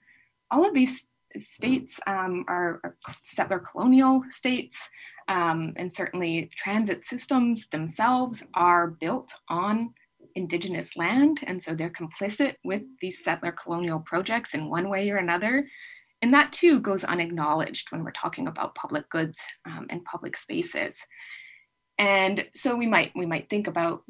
[0.51, 4.87] all of these states um, are, are, settler colonial states,
[5.27, 9.93] um, and certainly transit systems themselves are built on
[10.35, 15.17] indigenous land, and so they're complicit with these settler colonial projects in one way or
[15.17, 15.67] another.
[16.21, 21.03] And that too goes unacknowledged when we're talking about public goods um, and public spaces.
[21.99, 24.03] And so we might we might think about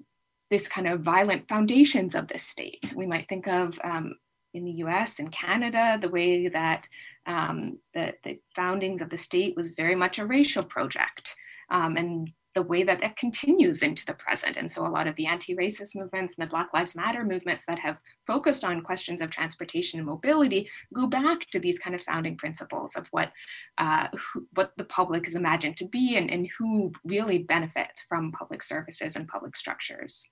[0.50, 2.94] this kind of violent foundations of the state.
[2.96, 4.16] We might think of um,
[4.54, 6.88] in the US and Canada, the way that
[7.28, 11.36] um, the, the, foundings of the state was very much a racial project.
[11.70, 14.58] Um, and the way that that continues into the present.
[14.58, 17.78] And so a lot of the anti-racist movements and the Black Lives Matter movements that
[17.78, 22.36] have focused on questions of transportation and mobility go back to these kind of founding
[22.36, 23.32] principles of what,
[23.78, 28.32] uh, who, what the public is imagined to be and, and who really benefits from
[28.32, 30.24] public services and public structures.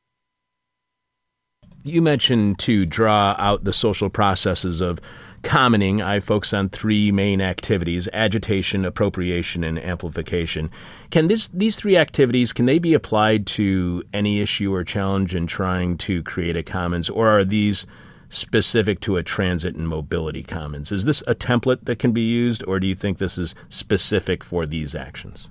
[1.84, 5.00] You mentioned to draw out the social processes of
[5.46, 6.02] commoning.
[6.02, 10.70] I focus on three main activities: agitation, appropriation, and amplification.
[11.12, 15.48] Can this these three activities can they be applied to any issue or challenge in
[15.48, 17.86] trying to create a commons, or are these
[18.30, 20.92] specific to a transit and mobility commons?
[20.92, 24.44] Is this a template that can be used, or do you think this is specific
[24.44, 25.48] for these actions?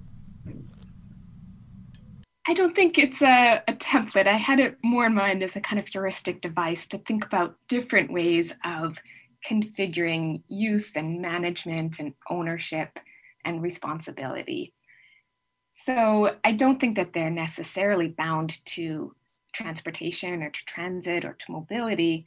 [2.46, 4.26] I don't think it's a, a, template.
[4.26, 7.56] I had it more in mind as a kind of heuristic device to think about
[7.68, 8.98] different ways of
[9.46, 12.98] configuring use and management and ownership
[13.44, 14.72] and responsibility.
[15.70, 19.14] So I don't think that they're necessarily bound to
[19.52, 22.26] transportation or to transit or to mobility,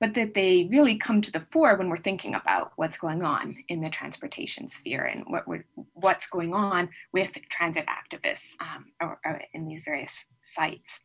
[0.00, 3.56] but that they really come to the fore when we're thinking about what's going on
[3.68, 5.44] in the transportation sphere and what
[5.92, 11.00] what's going on with transit activists um, or, or in these various sites.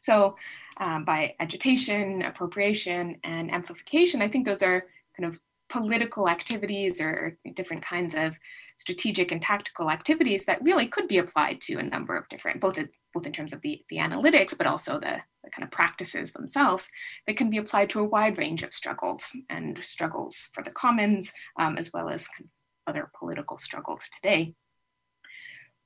[0.00, 0.36] So,
[0.78, 4.82] um, by agitation, appropriation, and amplification, I think those are
[5.16, 5.38] kind of
[5.70, 8.34] political activities or different kinds of
[8.76, 12.78] strategic and tactical activities that really could be applied to a number of different, both
[12.78, 16.32] as, both in terms of the, the analytics, but also the, the kind of practices
[16.32, 16.88] themselves
[17.26, 21.32] that can be applied to a wide range of struggles and struggles for the commons,
[21.58, 24.54] um, as well as kind of other political struggles today.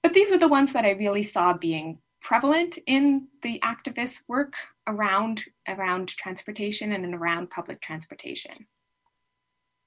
[0.03, 4.55] But these are the ones that I really saw being prevalent in the activist work
[4.89, 8.67] around, around transportation and around public transportation.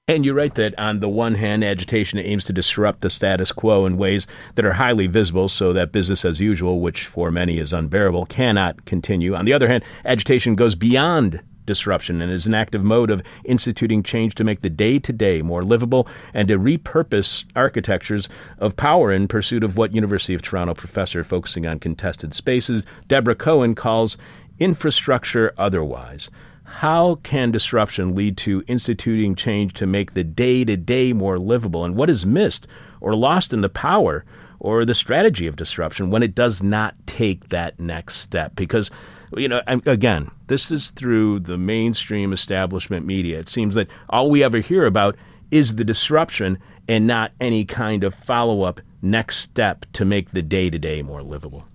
[0.06, 3.84] And you write that on the one hand, agitation aims to disrupt the status quo
[3.84, 7.74] in ways that are highly visible so that business as usual, which for many is
[7.74, 9.34] unbearable, cannot continue.
[9.34, 14.02] On the other hand, agitation goes beyond disruption and is an active mode of instituting
[14.02, 18.28] change to make the day to day more livable and to repurpose architectures
[18.58, 23.36] of power in pursuit of what University of Toronto professor focusing on contested spaces, Deborah
[23.36, 24.18] Cohen, calls
[24.58, 26.30] infrastructure otherwise.
[26.64, 31.84] How can disruption lead to instituting change to make the day to day more livable?
[31.84, 32.66] And what is missed
[33.00, 34.24] or lost in the power
[34.60, 38.54] or the strategy of disruption when it does not take that next step?
[38.54, 38.90] Because,
[39.36, 43.38] you know, again, this is through the mainstream establishment media.
[43.38, 45.16] It seems that all we ever hear about
[45.50, 50.42] is the disruption and not any kind of follow up next step to make the
[50.42, 51.66] day to day more livable.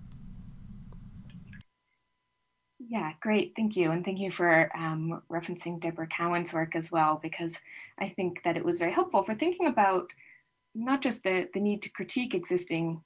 [2.79, 3.53] Yeah, great.
[3.55, 3.91] Thank you.
[3.91, 7.57] And thank you for um, referencing Deborah Cowen's work as well, because
[7.97, 10.09] I think that it was very helpful for thinking about
[10.75, 13.01] not just the, the need to critique existing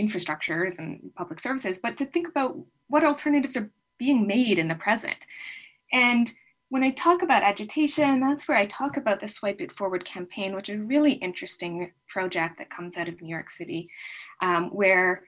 [0.00, 2.56] infrastructures and public services, but to think about
[2.88, 5.26] what alternatives are being made in the present.
[5.92, 6.32] And
[6.70, 10.54] when I talk about agitation, that's where I talk about the Swipe It Forward campaign,
[10.54, 13.86] which is a really interesting project that comes out of New York City,
[14.42, 15.22] um, where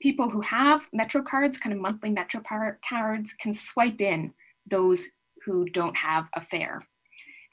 [0.00, 4.32] people who have Metro cards, kind of monthly Metro cards, can swipe in
[4.66, 5.08] those
[5.44, 6.82] who don't have a fare.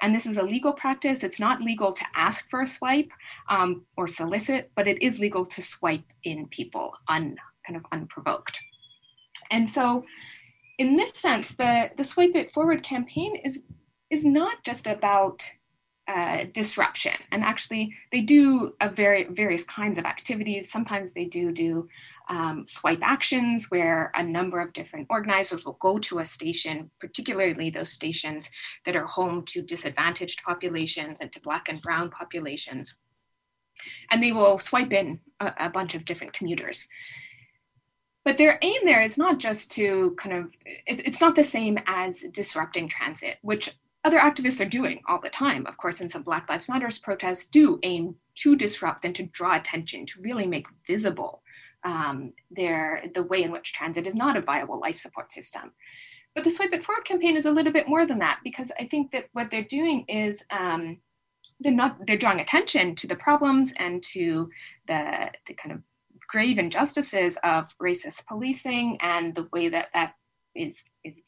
[0.01, 1.23] And this is a legal practice.
[1.23, 3.09] It's not legal to ask for a swipe
[3.49, 8.59] um, or solicit, but it is legal to swipe in people un, kind of unprovoked.
[9.51, 10.05] And so,
[10.77, 13.63] in this sense, the, the Swipe It Forward campaign is,
[14.09, 15.47] is not just about
[16.07, 17.13] uh, disruption.
[17.31, 20.71] And actually, they do a very various kinds of activities.
[20.71, 21.89] Sometimes they do do
[22.29, 27.69] um, swipe actions where a number of different organizers will go to a station, particularly
[27.69, 28.49] those stations
[28.85, 32.97] that are home to disadvantaged populations and to Black and Brown populations.
[34.11, 36.87] And they will swipe in a, a bunch of different commuters.
[38.27, 41.79] But their aim there is not just to kind of, it, it's not the same
[41.87, 43.73] as disrupting transit, which
[44.03, 45.65] other activists are doing all the time.
[45.65, 49.55] Of course, and some Black Lives Matters protests do aim to disrupt and to draw
[49.55, 51.41] attention, to really make visible
[51.85, 55.71] um, their, the way in which transit is not a viable life support system.
[56.35, 58.87] But the Swipe It Forward campaign is a little bit more than that because I
[58.87, 60.97] think that what they're doing is um,
[61.61, 64.49] they're not they're drawing attention to the problems and to
[64.85, 65.81] the, the kind of
[66.27, 70.13] grave injustices of racist policing and the way that that
[70.55, 71.21] is is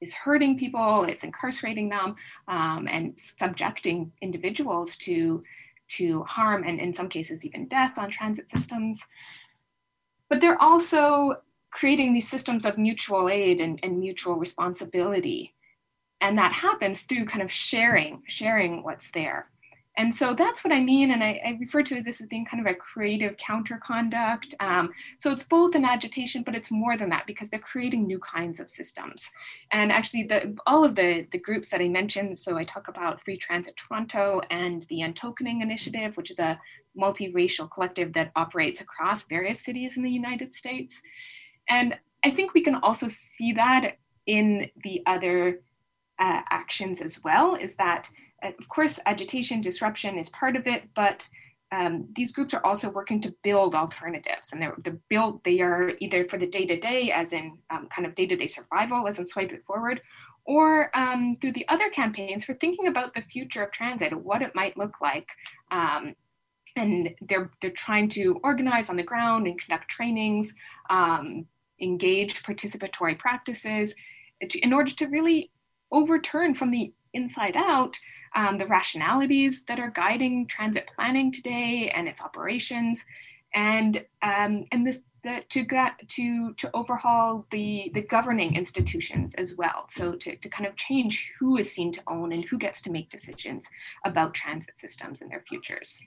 [0.00, 2.14] is hurting people, it's incarcerating them,
[2.48, 5.40] um, and subjecting individuals to
[5.86, 9.06] to harm and in some cases even death on transit systems.
[10.28, 11.36] But they're also
[11.70, 15.54] creating these systems of mutual aid and, and mutual responsibility.
[16.20, 19.44] And that happens through kind of sharing, sharing what's there.
[19.96, 21.12] And so that's what I mean.
[21.12, 24.52] And I, I, refer to this as being kind of a creative counter conduct.
[24.58, 28.18] Um, so it's both an agitation, but it's more than that because they're creating new
[28.18, 29.30] kinds of systems.
[29.70, 33.22] And actually, the, all of the, the groups that I mentioned so I talk about
[33.24, 36.58] Free Transit Toronto and the Untokening Initiative, which is a
[36.98, 41.00] multiracial collective that operates across various cities in the United States.
[41.68, 45.60] And I think we can also see that in the other
[46.18, 48.08] uh, actions as well, is that
[48.44, 51.28] of course, agitation, disruption is part of it, but
[51.72, 55.92] um, these groups are also working to build alternatives and they're, they're built, they are
[55.98, 59.64] either for the day-to-day as in um, kind of day-to-day survival as in swipe it
[59.66, 60.00] forward,
[60.44, 64.54] or um, through the other campaigns for thinking about the future of transit, what it
[64.54, 65.28] might look like.
[65.70, 66.14] Um,
[66.76, 70.54] and they're, they're trying to organize on the ground and conduct trainings,
[70.90, 71.46] um,
[71.80, 73.94] engage participatory practices
[74.40, 75.50] in order to really
[75.90, 77.98] overturn from the inside out
[78.34, 83.04] um, the rationalities that are guiding transit planning today and its operations,
[83.54, 89.56] and um, and this the, to get to to overhaul the the governing institutions as
[89.56, 89.86] well.
[89.88, 92.90] So to, to kind of change who is seen to own and who gets to
[92.90, 93.66] make decisions
[94.04, 96.00] about transit systems and their futures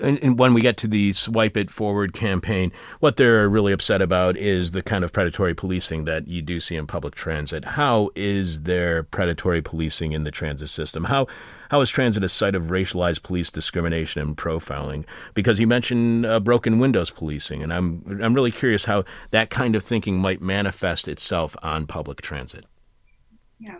[0.00, 4.00] and, and, when we get to the swipe it forward campaign, what they're really upset
[4.00, 7.64] about is the kind of predatory policing that you do see in public transit.
[7.64, 11.04] How is there predatory policing in the transit system?
[11.04, 11.26] How
[11.70, 15.04] how is transit a site of racialized police discrimination and profiling?
[15.34, 19.76] Because you mentioned uh, broken windows policing, and I'm I'm really curious how that kind
[19.76, 22.66] of thinking might manifest itself on public transit.
[23.58, 23.78] Yeah,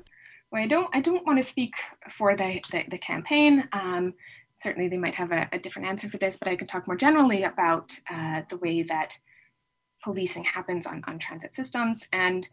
[0.51, 1.75] well, I don't I don't want to speak
[2.11, 3.69] for the the, the campaign.
[3.73, 4.15] Um,
[4.61, 6.97] certainly they might have a, a, different answer for this, but I can talk more
[6.97, 9.19] generally about uh, the way that
[10.05, 12.07] policing happens on, on transit systems.
[12.13, 12.49] And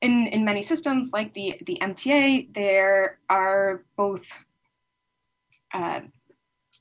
[0.00, 4.26] in, in many systems like the, the MTA, there are both
[5.74, 6.00] uh,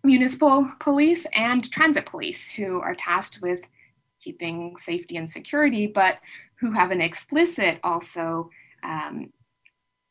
[0.03, 3.61] municipal police and transit police who are tasked with
[4.19, 6.17] keeping safety and security, but
[6.55, 8.49] who have an explicit also
[8.83, 9.31] um,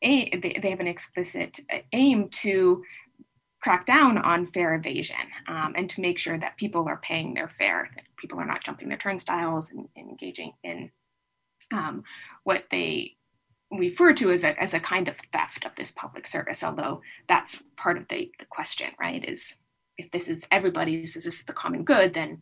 [0.03, 1.59] a, they, they have an explicit
[1.91, 2.83] aim to
[3.61, 5.15] crack down on fare evasion
[5.47, 8.63] um, and to make sure that people are paying their fare, that people are not
[8.63, 10.91] jumping their turnstiles and, and engaging in
[11.71, 12.03] um,
[12.43, 13.15] what they
[13.71, 17.63] refer to as a, as a kind of theft of this public service, although that's
[17.77, 19.23] part of the, the question, right?
[19.23, 19.55] Is
[19.97, 22.41] if this is everybody's, is this the common good, then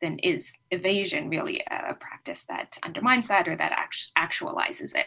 [0.00, 5.04] then is evasion really a practice that undermines that or that act- actualizes it?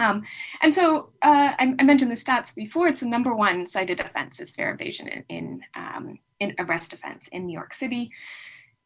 [0.00, 0.22] Um,
[0.62, 2.88] and so uh, I, I, mentioned the stats before.
[2.88, 7.28] It's the number one cited offense is fare evasion in in, um, in arrest offense
[7.28, 8.10] in New York City,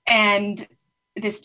[0.07, 0.67] and
[1.15, 1.41] this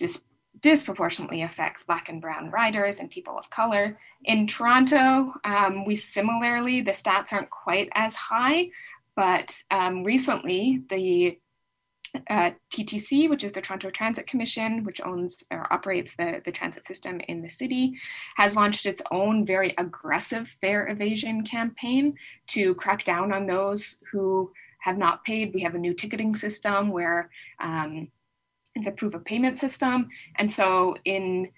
[0.62, 3.98] disproportionately affects Black and Brown riders and people of color.
[4.26, 8.70] In Toronto, um, we similarly the stats aren't quite as high,
[9.16, 11.38] but um, recently the
[12.30, 17.20] TTC, which is the Toronto Transit Commission, which owns or operates the, the transit system
[17.28, 17.94] in the city,
[18.38, 22.16] has launched its own very aggressive fare evasion campaign
[22.48, 25.54] to crack down on those who have not paid.
[25.54, 27.30] We have a new ticketing system where
[27.60, 28.08] um,
[28.76, 30.10] it's a proof of payment system.
[30.38, 31.50] And so, in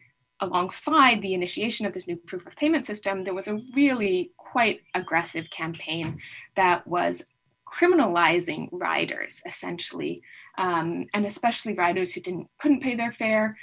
[0.41, 4.81] alongside the initiation of this new proof of payment system, there was a really quite
[4.95, 6.19] aggressive campaign
[6.55, 7.23] that was
[7.71, 10.21] criminalizing riders essentially,
[10.57, 13.57] um, and especially riders who didn't couldn't pay their fare.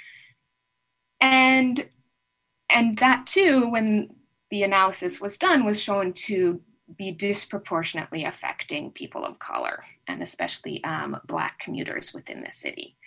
[1.21, 1.87] And
[2.69, 4.15] and that too, when
[4.51, 6.61] the analysis was done, was shown to
[6.97, 12.97] be disproportionately affecting people of color and especially um, Black commuters within the city.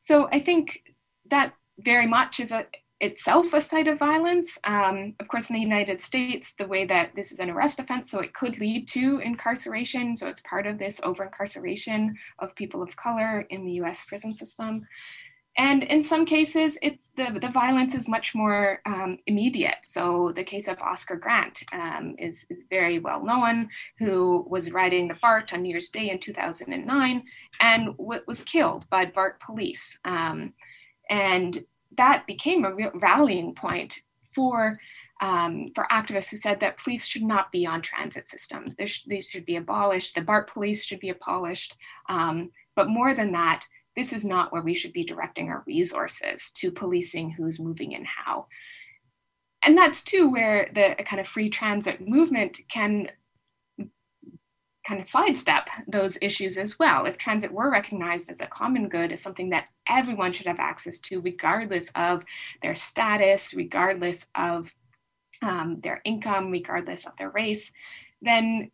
[0.00, 0.82] So I think
[1.30, 2.66] that very much is a
[3.00, 4.58] itself a site of violence.
[4.64, 8.10] Um, of course, in the United States, the way that this is an arrest offense,
[8.10, 10.16] so it could lead to incarceration.
[10.16, 14.34] So it's part of this over incarceration of people of color in the US prison
[14.34, 14.86] system.
[15.56, 19.76] And in some cases, it's the, the violence is much more um, immediate.
[19.84, 23.68] So the case of Oscar Grant um, is, is very well known,
[24.00, 27.22] who was riding the BART on New Year's Day in 2009
[27.60, 29.96] and w- was killed by BART police.
[30.04, 30.54] Um,
[31.08, 31.64] and
[31.96, 34.00] that became a real rallying point
[34.34, 34.74] for
[35.20, 38.74] um, for activists who said that police should not be on transit systems.
[38.84, 40.14] Sh- these should be abolished.
[40.14, 41.76] The BART police should be abolished.
[42.08, 43.64] Um, but more than that,
[43.96, 48.06] this is not where we should be directing our resources to policing who's moving and
[48.06, 48.46] how.
[49.62, 53.08] And that's too where the kind of free transit movement can
[54.86, 57.06] kind of sidestep those issues as well.
[57.06, 61.00] If transit were recognized as a common good, as something that everyone should have access
[61.00, 62.22] to, regardless of
[62.62, 64.70] their status, regardless of
[65.42, 67.72] um, their income, regardless of their race,
[68.22, 68.70] then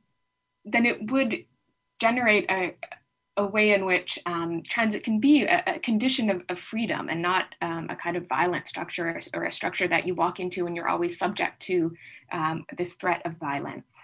[0.67, 1.45] then it would
[2.01, 2.75] generate a,
[3.37, 7.23] a way in which um, transit can be a, a condition of, of, freedom and
[7.23, 10.77] not um, a kind of violent structure or, a structure that you walk into and
[10.77, 11.95] you're always subject to
[12.33, 13.97] um, this threat of violence.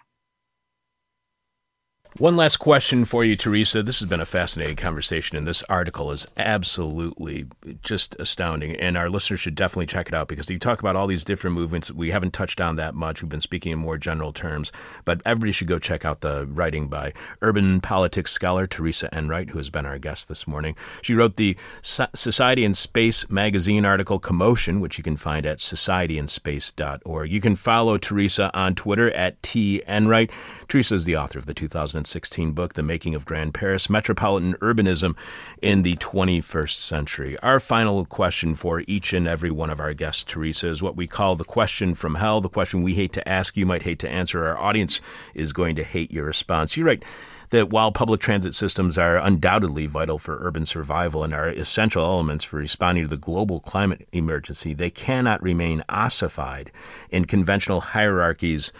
[2.18, 3.82] One last question for you, Teresa.
[3.82, 7.44] This has been a fascinating conversation, and this article is absolutely
[7.82, 8.74] just astounding.
[8.76, 11.54] And our listeners should definitely check it out because you talk about all these different
[11.54, 11.90] movements.
[11.90, 13.20] We haven't touched on that much.
[13.20, 14.72] We've been speaking in more general terms,
[15.04, 17.12] but everybody should go check out the writing by
[17.42, 20.74] urban politics scholar Teresa Enright, who has been our guest this morning.
[21.02, 27.30] She wrote the Society and Space magazine article Commotion, which you can find at societyandspace.org.
[27.30, 30.30] You can follow Teresa on Twitter at T Enright.
[30.66, 34.54] Teresa is the author of the 2000 2016 book, The Making of Grand Paris Metropolitan
[34.58, 35.16] Urbanism
[35.60, 37.36] in the 21st Century.
[37.40, 41.08] Our final question for each and every one of our guests, Teresa, is what we
[41.08, 44.08] call the question from hell, the question we hate to ask, you might hate to
[44.08, 44.46] answer.
[44.46, 45.00] Our audience
[45.34, 46.76] is going to hate your response.
[46.76, 47.02] You write,
[47.50, 52.44] that while public transit systems are undoubtedly vital for urban survival and are essential elements
[52.44, 56.70] for responding to the global climate emergency, they cannot remain ossified
[57.10, 58.72] in conventional hierarchies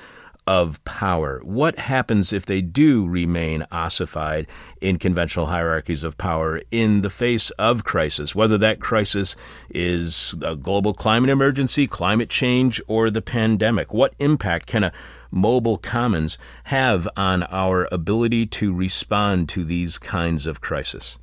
[0.47, 1.41] of power.
[1.43, 4.47] What happens if they do remain ossified
[4.81, 9.35] in conventional hierarchies of power in the face of crisis, whether that crisis
[9.71, 13.93] is a global climate emergency, climate change, or the pandemic?
[13.93, 14.93] What impact can a
[15.31, 21.19] mobile commons have on our ability to respond to these kinds of crises?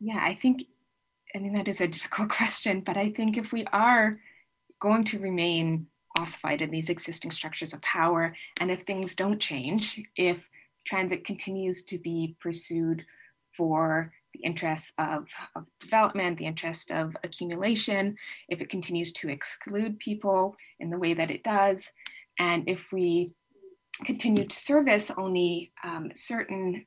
[0.00, 0.64] Yeah, I think,
[1.34, 4.14] I mean, that is a difficult question, but I think if we are
[4.80, 5.86] going to remain
[6.18, 8.34] ossified in these existing structures of power.
[8.58, 10.38] And if things don't change, if
[10.84, 13.04] transit continues to be pursued
[13.56, 18.16] for the interest of, of development, the interest of accumulation,
[18.48, 21.88] if it continues to exclude people in the way that it does,
[22.38, 23.34] and if we
[24.04, 26.86] continue to service only um, certain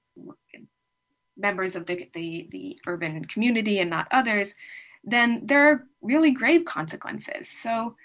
[1.38, 4.56] members of the, the, the urban community and not others,
[5.04, 7.48] then there are really grave consequences.
[7.48, 7.96] So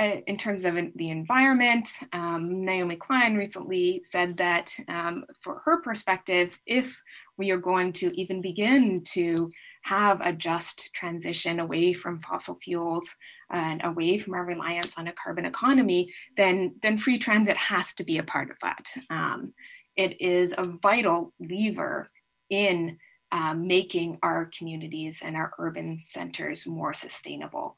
[0.00, 6.58] in terms of the environment, um, Naomi Klein recently said that um, for her perspective,
[6.66, 7.00] if
[7.36, 9.50] we are going to even begin to
[9.82, 13.14] have a just transition away from fossil fuels
[13.52, 18.04] and away from our reliance on a carbon economy, then, then free transit has to
[18.04, 18.86] be a part of that.
[19.10, 19.52] Um,
[19.96, 22.06] it is a vital lever
[22.48, 22.96] in
[23.32, 27.76] um, making our communities and our urban centers more sustainable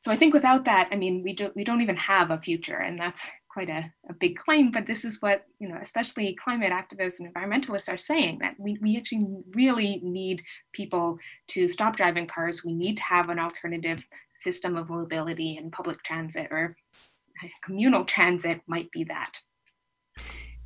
[0.00, 2.78] so I think without that, I mean, we don't we don't even have a future,
[2.78, 3.20] and that's
[3.52, 4.70] quite a, a big claim.
[4.70, 8.78] But this is what you know, especially climate activists and environmentalists are saying that we
[8.80, 10.42] we actually really need
[10.72, 12.64] people to stop driving cars.
[12.64, 14.02] We need to have an alternative
[14.36, 16.74] system of mobility, and public transit or
[17.62, 19.32] communal transit might be that.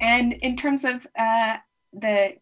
[0.00, 1.56] And in terms of uh,
[1.92, 2.34] the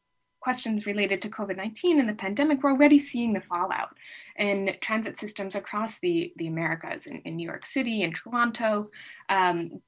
[0.42, 3.96] questions related to COVID 19 and the pandemic, we're already seeing the fallout
[4.36, 8.84] in transit systems across the, the Americas, in, in New York City, in Toronto.
[9.28, 9.80] Um,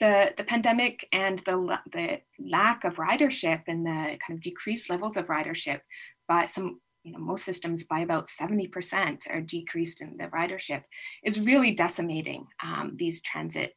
[0.00, 5.16] the, the pandemic and the, the lack of ridership and the kind of decreased levels
[5.16, 5.80] of ridership
[6.26, 10.82] by some you know, most systems by about 70% are decreased in the ridership
[11.24, 13.74] is really decimating um, these transit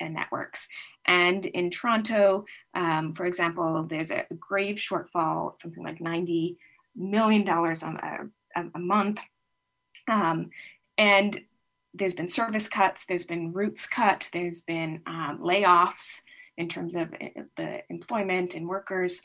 [0.00, 0.68] networks.
[1.06, 6.56] And in Toronto, um, for example, there's a grave shortfall, something like $90
[6.94, 9.20] million a, a month.
[10.08, 10.50] Um,
[10.98, 11.40] and
[11.94, 16.20] there's been service cuts, there's been routes cut, there's been um, layoffs
[16.56, 19.22] in terms of eh, the employment and workers.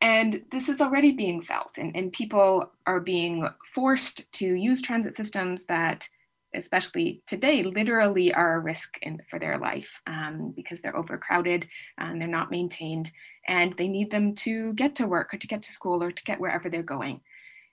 [0.00, 5.16] And this is already being felt, and, and people are being forced to use transit
[5.16, 6.06] systems that
[6.54, 11.66] especially today, literally are a risk in, for their life um, because they're overcrowded
[11.98, 13.10] and they're not maintained,
[13.46, 16.24] and they need them to get to work or to get to school or to
[16.24, 17.20] get wherever they're going.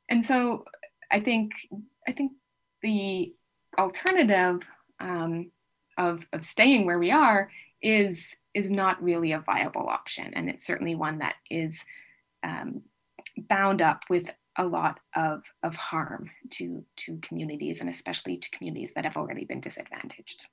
[0.09, 0.65] and so
[1.11, 1.51] I think
[2.07, 2.31] I think
[2.81, 3.33] the
[3.77, 4.61] alternative
[4.99, 5.51] um,
[5.97, 7.51] of of staying where we are
[7.81, 11.83] is is not really a viable option, and it's certainly one that is
[12.43, 12.81] um,
[13.37, 18.93] bound up with a lot of, of harm to to communities and especially to communities
[18.95, 20.45] that have already been disadvantaged.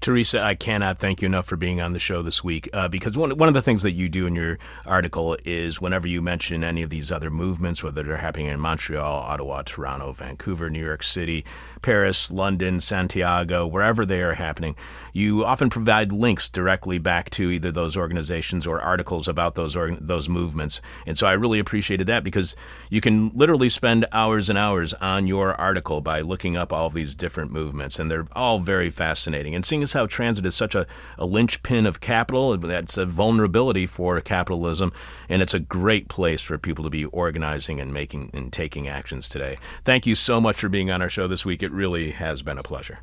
[0.00, 3.18] Teresa, I cannot thank you enough for being on the show this week uh, because
[3.18, 6.64] one, one of the things that you do in your article is whenever you mention
[6.64, 11.02] any of these other movements, whether they're happening in Montreal, Ottawa, Toronto, Vancouver, New York
[11.02, 11.44] City,
[11.82, 14.74] Paris, London, Santiago, wherever they are happening,
[15.12, 19.96] you often provide links directly back to either those organizations or articles about those or,
[19.96, 20.80] those movements.
[21.04, 22.56] And so I really appreciated that because
[22.88, 27.14] you can literally spend hours and hours on your article by looking up all these
[27.14, 29.54] different movements, and they're all very fascinating.
[29.54, 30.86] And seeing as how transit is such a,
[31.18, 34.92] a linchpin of capital, that's a vulnerability for capitalism,
[35.28, 39.28] and it's a great place for people to be organizing and making and taking actions
[39.28, 39.58] today.
[39.84, 41.62] Thank you so much for being on our show this week.
[41.62, 43.00] It really has been a pleasure.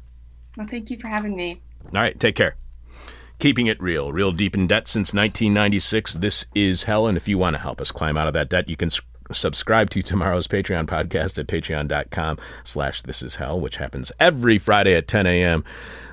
[0.58, 1.62] Well, thank you for having me.
[1.86, 2.56] All right, take care.
[3.40, 6.16] Keeping it real, real deep in debt since 1996.
[6.16, 8.68] This is hell, and if you want to help us climb out of that debt,
[8.68, 8.90] you can
[9.32, 14.96] subscribe to tomorrow's Patreon podcast at patreon.com slash this is hell, which happens every Friday
[14.96, 15.64] at 10 a.m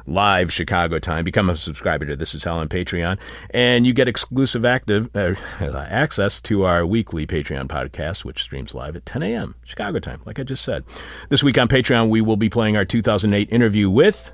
[0.07, 1.25] live Chicago time.
[1.25, 3.19] Become a subscriber to This Is Hell on Patreon,
[3.51, 8.97] and you get exclusive active uh, access to our weekly Patreon podcast, which streams live
[8.97, 9.55] at 10 a.m.
[9.65, 10.85] Chicago time, like I just said.
[11.29, 14.33] This week on Patreon, we will be playing our 2008 interview with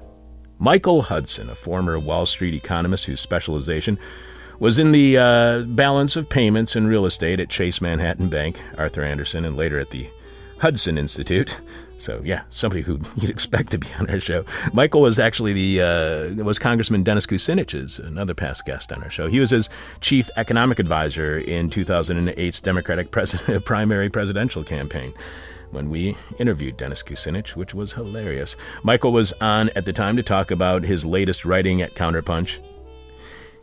[0.59, 3.99] Michael Hudson, a former Wall Street economist whose specialization
[4.61, 9.03] was in the uh, balance of payments and real estate at Chase Manhattan Bank, Arthur
[9.03, 10.09] Andersen, and later at the
[10.59, 11.57] Hudson Institute.
[11.97, 14.45] So yeah, somebody who you'd expect to be on our show.
[14.73, 19.29] Michael was actually the uh, was Congressman Dennis Kucinich's another past guest on our show.
[19.29, 19.69] He was his
[20.01, 25.15] chief economic advisor in 2008's Democratic pres- primary presidential campaign
[25.71, 28.57] when we interviewed Dennis Kucinich, which was hilarious.
[28.83, 32.59] Michael was on at the time to talk about his latest writing at Counterpunch,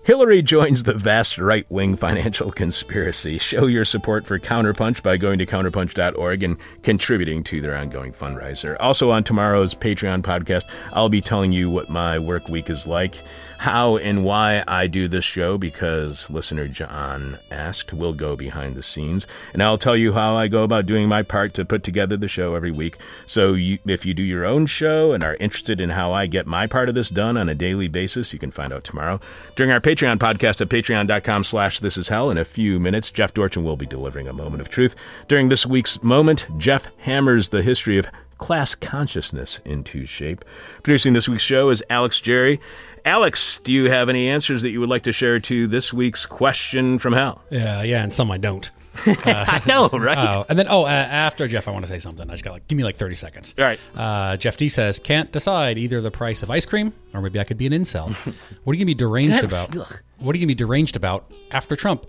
[0.08, 3.38] Hillary joins the vast right wing financial conspiracy.
[3.38, 8.78] Show your support for Counterpunch by going to counterpunch.org and contributing to their ongoing fundraiser.
[8.80, 13.16] Also, on tomorrow's Patreon podcast, I'll be telling you what my work week is like
[13.60, 17.94] how and why I do this show because listener John asked.
[17.94, 21.24] We'll go behind the scenes, and I'll tell you how I go about doing my
[21.24, 22.98] part to put together the show every week.
[23.26, 26.46] So you, if you do your own show and are interested in how I get
[26.46, 29.20] my part of this done on a daily basis, you can find out tomorrow
[29.56, 32.30] during our Patreon podcast at patreon.com slash this is hell.
[32.30, 34.96] In a few minutes, Jeff Dorchen will be delivering a moment of truth.
[35.28, 40.46] During this week's moment, Jeff hammers the history of class consciousness into shape.
[40.84, 42.60] Producing this week's show is Alex Jerry.
[43.08, 46.26] Alex, do you have any answers that you would like to share to this week's
[46.26, 47.42] question from hell?
[47.50, 48.70] Yeah, yeah, and some I don't.
[49.08, 50.36] Uh, I know, right?
[50.36, 52.28] Oh, and then, oh, uh, after Jeff, I want to say something.
[52.28, 53.56] I just got like, give me like 30 seconds.
[53.58, 53.80] All right.
[53.96, 57.44] Uh, Jeff D says, can't decide either the price of ice cream or maybe I
[57.44, 58.12] could be an incel.
[58.64, 59.76] what are you going to be deranged about?
[60.18, 62.08] What are you going to be deranged about after Trump?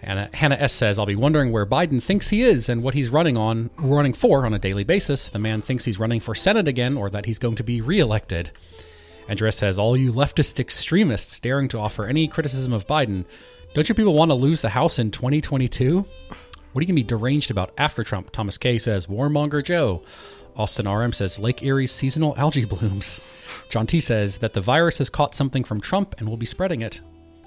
[0.00, 3.10] And Hannah S says, I'll be wondering where Biden thinks he is and what he's
[3.10, 5.28] running on, running for on a daily basis.
[5.28, 8.52] The man thinks he's running for Senate again or that he's going to be reelected.
[9.28, 13.24] Andres says, All you leftist extremists daring to offer any criticism of Biden,
[13.74, 15.98] don't you people want to lose the House in 2022?
[15.98, 18.30] What are you going to be deranged about after Trump?
[18.30, 20.02] Thomas K says, Warmonger Joe.
[20.56, 23.20] Austin RM says, Lake Erie's seasonal algae blooms.
[23.70, 26.80] John T says that the virus has caught something from Trump and will be spreading
[26.80, 27.00] it.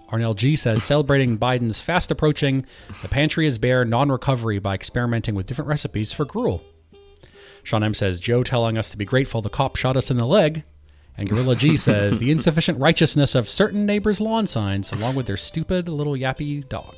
[0.10, 2.66] Arnell G says, celebrating Biden's fast approaching,
[3.02, 6.64] the pantry is bare non recovery by experimenting with different recipes for gruel.
[7.64, 10.26] Sean M says, Joe telling us to be grateful the cop shot us in the
[10.26, 10.64] leg.
[11.18, 15.38] And Gorilla G says the insufficient righteousness of certain neighbors' lawn signs, along with their
[15.38, 16.96] stupid little yappy dog.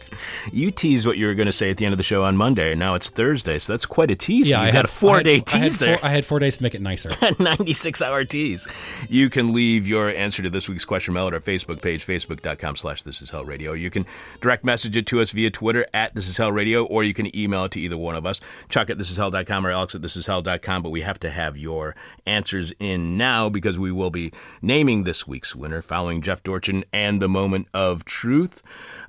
[0.51, 2.38] You teased what you were going to say at the end of the show on
[2.38, 4.49] Monday, and now it's Thursday, so that's quite a tease.
[4.49, 5.97] Yeah, you I had a four-day tease I there.
[5.97, 7.11] Four, I had four days to make it nicer.
[7.39, 8.68] Ninety-six-hour tease.
[9.09, 13.03] You can leave your answer to this week's question mail at our Facebook page, facebook.com/slash
[13.03, 13.74] This Is Hell Radio.
[13.74, 14.05] You can
[14.41, 17.36] direct message it to us via Twitter at This Is Hell Radio, or you can
[17.36, 18.39] email it to either one of us,
[18.70, 20.84] Chuck at thisishell.com or Alex at thisishell.com.
[20.84, 21.95] But we have to have your
[22.26, 26.84] answers in now because we will will be naming this week's winner following Jeff Dorchen
[26.91, 28.62] and the moment of truth.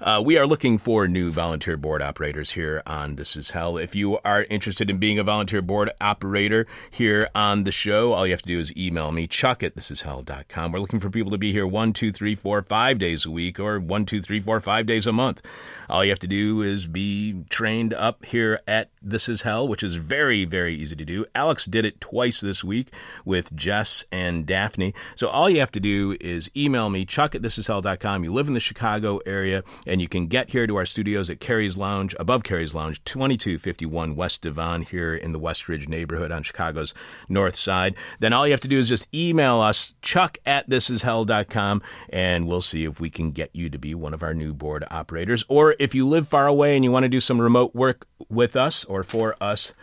[0.04, 3.78] Uh, we are looking for new volunteer board operators here on This Is Hell.
[3.78, 8.26] If you are interested in being a volunteer board operator here on the show, all
[8.26, 10.72] you have to do is email me, chuck at thisishell.com.
[10.72, 13.58] We're looking for people to be here one, two, three, four, five days a week
[13.58, 15.40] or one, two, three, four, five days a month.
[15.88, 19.82] All you have to do is be trained up here at This Is Hell, which
[19.82, 21.24] is very, very easy to do.
[21.34, 22.92] Alex did it twice this week
[23.24, 27.40] with Jess and Daphne So all you have to do is email me, chuck at
[27.40, 28.24] thisishell.com.
[28.24, 29.62] You live in the Chicago area,
[29.94, 34.16] and you can get here to our studios at Carrie's Lounge, above Carrie's Lounge, 2251
[34.16, 36.94] West Devon here in the Westridge neighborhood on Chicago's
[37.28, 37.94] north side.
[38.18, 42.60] Then all you have to do is just email us, chuck at thisishell.com, and we'll
[42.60, 45.44] see if we can get you to be one of our new board operators.
[45.46, 48.56] Or if you live far away and you want to do some remote work with
[48.56, 49.74] us or for us,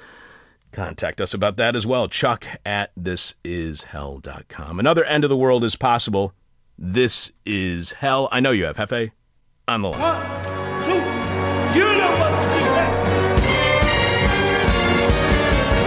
[0.74, 2.09] contact us about that as well.
[2.09, 4.78] Chuck at thisishell.com.
[4.78, 6.34] Another end of the world is possible.
[6.78, 8.28] This is hell.
[8.30, 8.76] I know you have.
[8.76, 9.12] Hefe,
[9.68, 9.99] on the line.
[9.99, 10.93] One, two,
[11.78, 12.64] you know what to do.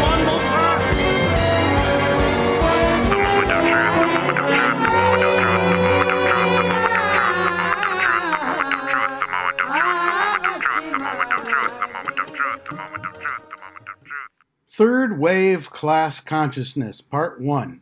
[0.02, 0.74] One more time.
[14.70, 17.80] Third Wave Class Consciousness, Part 1.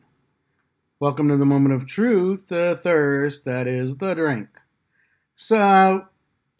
[1.00, 4.51] Welcome to the Moment of Truth, the thirst that is the drink.
[5.44, 6.06] So,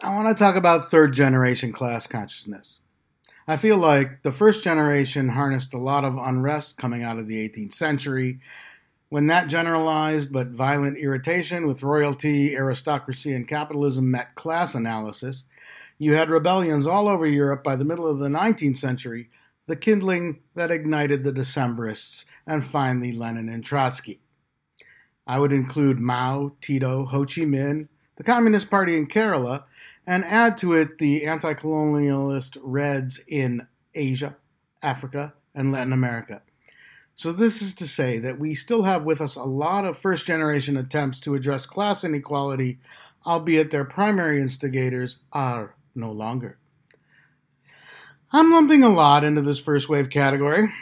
[0.03, 2.81] I want to talk about third generation class consciousness.
[3.47, 7.49] I feel like the first generation harnessed a lot of unrest coming out of the
[7.49, 8.41] 18th century.
[9.09, 15.45] When that generalized but violent irritation with royalty, aristocracy, and capitalism met class analysis,
[15.97, 19.31] you had rebellions all over Europe by the middle of the 19th century
[19.67, 24.23] the kindling that ignited the Decembrists, and finally Lenin and Trotsky.
[25.25, 27.87] I would include Mao, Tito, Ho Chi Minh,
[28.23, 29.65] the Communist Party in Kerala,
[30.07, 33.67] and add to it the anti colonialist Reds in
[33.97, 34.37] Asia,
[34.81, 36.43] Africa, and Latin America.
[37.17, 40.25] So, this is to say that we still have with us a lot of first
[40.25, 42.79] generation attempts to address class inequality,
[43.27, 46.59] albeit their primary instigators are no longer.
[48.33, 50.73] I'm lumping a lot into this first wave category.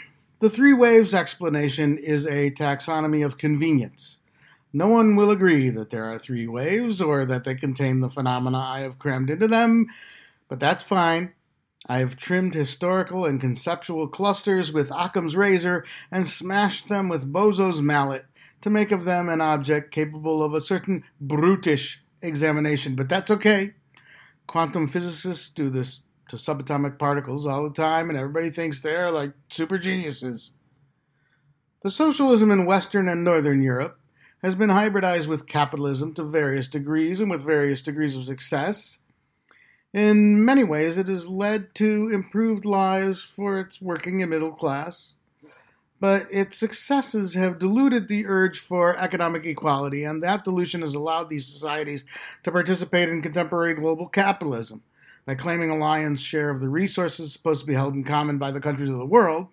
[0.40, 4.18] The three waves explanation is a taxonomy of convenience.
[4.72, 8.58] No one will agree that there are three waves or that they contain the phenomena
[8.58, 9.86] I have crammed into them,
[10.48, 11.32] but that's fine.
[11.86, 17.82] I have trimmed historical and conceptual clusters with Occam's razor and smashed them with Bozo's
[17.82, 18.26] mallet
[18.60, 23.72] to make of them an object capable of a certain brutish examination, but that's okay.
[24.46, 29.32] Quantum physicists do this to subatomic particles all the time, and everybody thinks they're like
[29.48, 30.50] super geniuses.
[31.82, 33.99] The socialism in Western and Northern Europe
[34.42, 39.00] has been hybridized with capitalism to various degrees and with various degrees of success.
[39.92, 45.14] In many ways, it has led to improved lives for its working and middle class,
[45.98, 51.28] but its successes have diluted the urge for economic equality, and that dilution has allowed
[51.28, 52.04] these societies
[52.44, 54.82] to participate in contemporary global capitalism
[55.26, 58.50] by claiming a lion's share of the resources supposed to be held in common by
[58.50, 59.48] the countries of the world,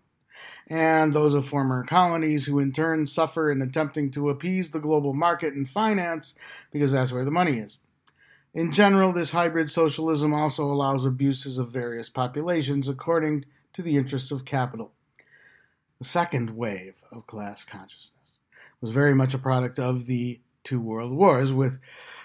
[0.70, 5.14] and those of former colonies who in turn suffer in attempting to appease the global
[5.14, 6.34] market and finance
[6.72, 7.78] because that's where the money is.
[8.54, 14.32] In general, this hybrid socialism also allows abuses of various populations according to the interests
[14.32, 14.92] of capital.
[16.00, 18.12] The second wave of class consciousness
[18.82, 21.80] was very much a product of the two world wars, with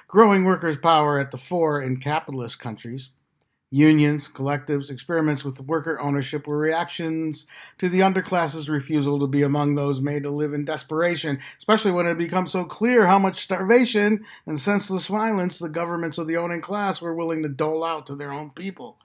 [0.08, 3.10] growing workers' power at the fore in capitalist countries
[3.74, 7.46] Unions, collectives, experiments with worker ownership were reactions
[7.78, 12.06] to the underclass's refusal to be among those made to live in desperation, especially when
[12.06, 16.60] it becomes so clear how much starvation and senseless violence the governments of the owning
[16.60, 18.98] class were willing to dole out to their own people.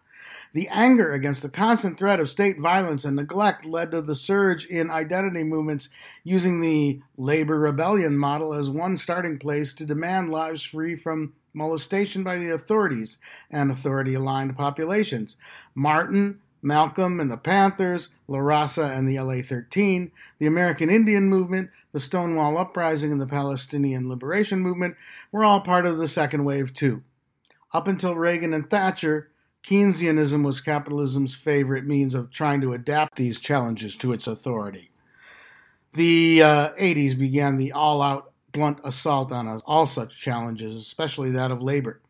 [0.52, 4.66] The anger against the constant threat of state violence and neglect led to the surge
[4.66, 5.88] in identity movements
[6.26, 12.24] using the labor rebellion model as one starting place to demand lives free from molestation
[12.24, 13.18] by the authorities
[13.50, 15.36] and authority aligned populations.
[15.76, 21.70] Martin, Malcolm and the Panthers, La Raza and the LA 13, the American Indian Movement,
[21.92, 24.96] the Stonewall Uprising, and the Palestinian Liberation Movement
[25.32, 27.04] were all part of the second wave, too.
[27.74, 29.30] Up until Reagan and Thatcher,
[29.64, 34.92] Keynesianism was capitalism's favorite means of trying to adapt these challenges to its authority.
[35.94, 38.27] The uh, 80s began the all out
[38.58, 42.02] blunt assault on us, all such challenges, especially that of labor.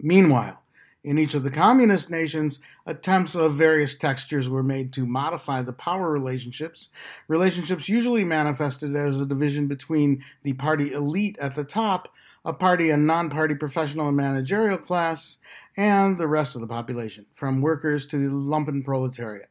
[0.00, 0.60] Meanwhile,
[1.04, 5.72] in each of the communist nations, attempts of various textures were made to modify the
[5.72, 6.88] power relationships,
[7.28, 12.08] relationships usually manifested as a division between the party elite at the top,
[12.44, 15.38] a party and non party professional and managerial class,
[15.76, 19.50] and the rest of the population, from workers to the lumpen proletariat.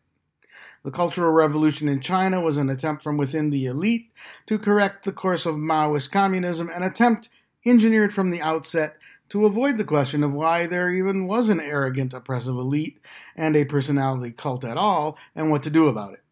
[0.84, 4.12] The Cultural Revolution in China was an attempt from within the elite
[4.48, 7.30] to correct the course of Maoist communism, an attempt
[7.66, 8.98] engineered from the outset
[9.30, 13.00] to avoid the question of why there even was an arrogant, oppressive elite
[13.34, 16.24] and a personality cult at all, and what to do about it.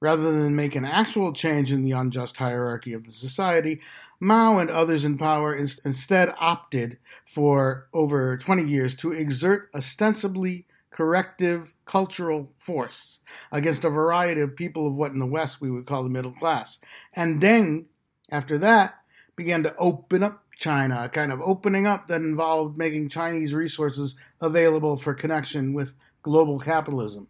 [0.00, 3.82] Rather than make an actual change in the unjust hierarchy of the society,
[4.18, 10.64] Mao and others in power instead opted for over 20 years to exert ostensibly
[10.94, 13.18] corrective cultural force
[13.50, 16.30] against a variety of people of what in the West we would call the middle
[16.30, 16.78] class.
[17.12, 17.86] And Deng,
[18.30, 18.94] after that,
[19.34, 24.14] began to open up China, a kind of opening up that involved making Chinese resources
[24.40, 27.26] available for connection with global capitalism.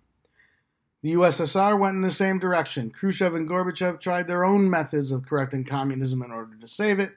[1.05, 2.89] The USSR went in the same direction.
[2.89, 7.13] Khrushchev and Gorbachev tried their own methods of correcting communism in order to save it,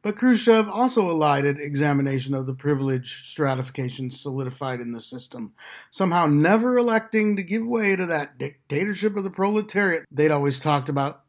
[0.00, 5.54] but Khrushchev also elided examination of the privilege stratification solidified in the system,
[5.90, 10.88] somehow never electing to give way to that dictatorship of the proletariat they'd always talked
[10.88, 11.24] about.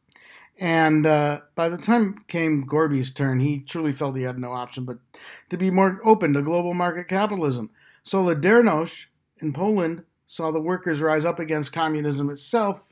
[0.59, 4.85] And uh, by the time came Gorby's turn, he truly felt he had no option
[4.85, 4.99] but
[5.49, 7.71] to be more open to global market capitalism.
[8.05, 9.07] Solidarność
[9.41, 12.91] in Poland saw the workers rise up against communism itself,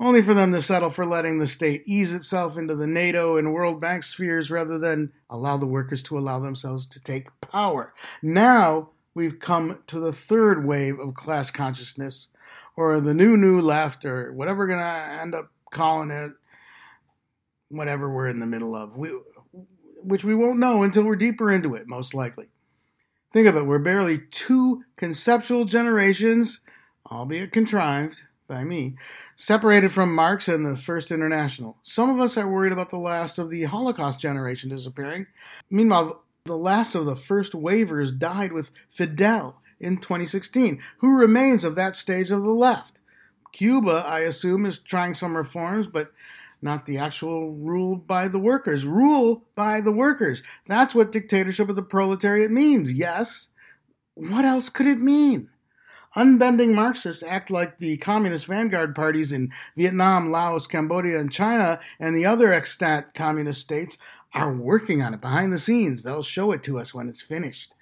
[0.00, 3.52] only for them to settle for letting the state ease itself into the NATO and
[3.52, 7.92] World Bank spheres rather than allow the workers to allow themselves to take power.
[8.22, 12.28] Now we've come to the third wave of class consciousness,
[12.76, 16.32] or the new new left, or whatever we're going to end up calling it,
[17.68, 19.10] whatever we're in the middle of, we,
[20.02, 22.48] which we won't know until we're deeper into it, most likely.
[23.34, 26.60] Think of it, we're barely two conceptual generations,
[27.10, 28.94] albeit contrived by me,
[29.34, 31.76] separated from Marx and the First International.
[31.82, 35.26] Some of us are worried about the last of the Holocaust generation disappearing.
[35.68, 40.80] Meanwhile, the last of the first waivers died with Fidel in 2016.
[40.98, 43.00] Who remains of that stage of the left?
[43.50, 46.12] Cuba, I assume, is trying some reforms, but
[46.64, 48.86] not the actual rule by the workers.
[48.86, 50.42] Rule by the workers.
[50.66, 53.50] That's what dictatorship of the proletariat means, yes.
[54.14, 55.50] What else could it mean?
[56.16, 62.16] Unbending Marxists act like the communist vanguard parties in Vietnam, Laos, Cambodia, and China, and
[62.16, 63.98] the other extant communist states
[64.32, 66.02] are working on it behind the scenes.
[66.02, 67.72] They'll show it to us when it's finished.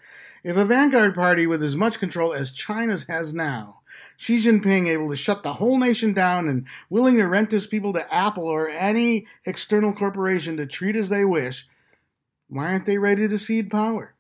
[0.43, 3.82] If a vanguard party with as much control as China's has now
[4.23, 7.93] Xi Jinping able to shut the whole nation down and willing to rent his people
[7.93, 11.67] to Apple or any external corporation to treat as they wish,
[12.47, 14.15] why aren't they ready to cede power?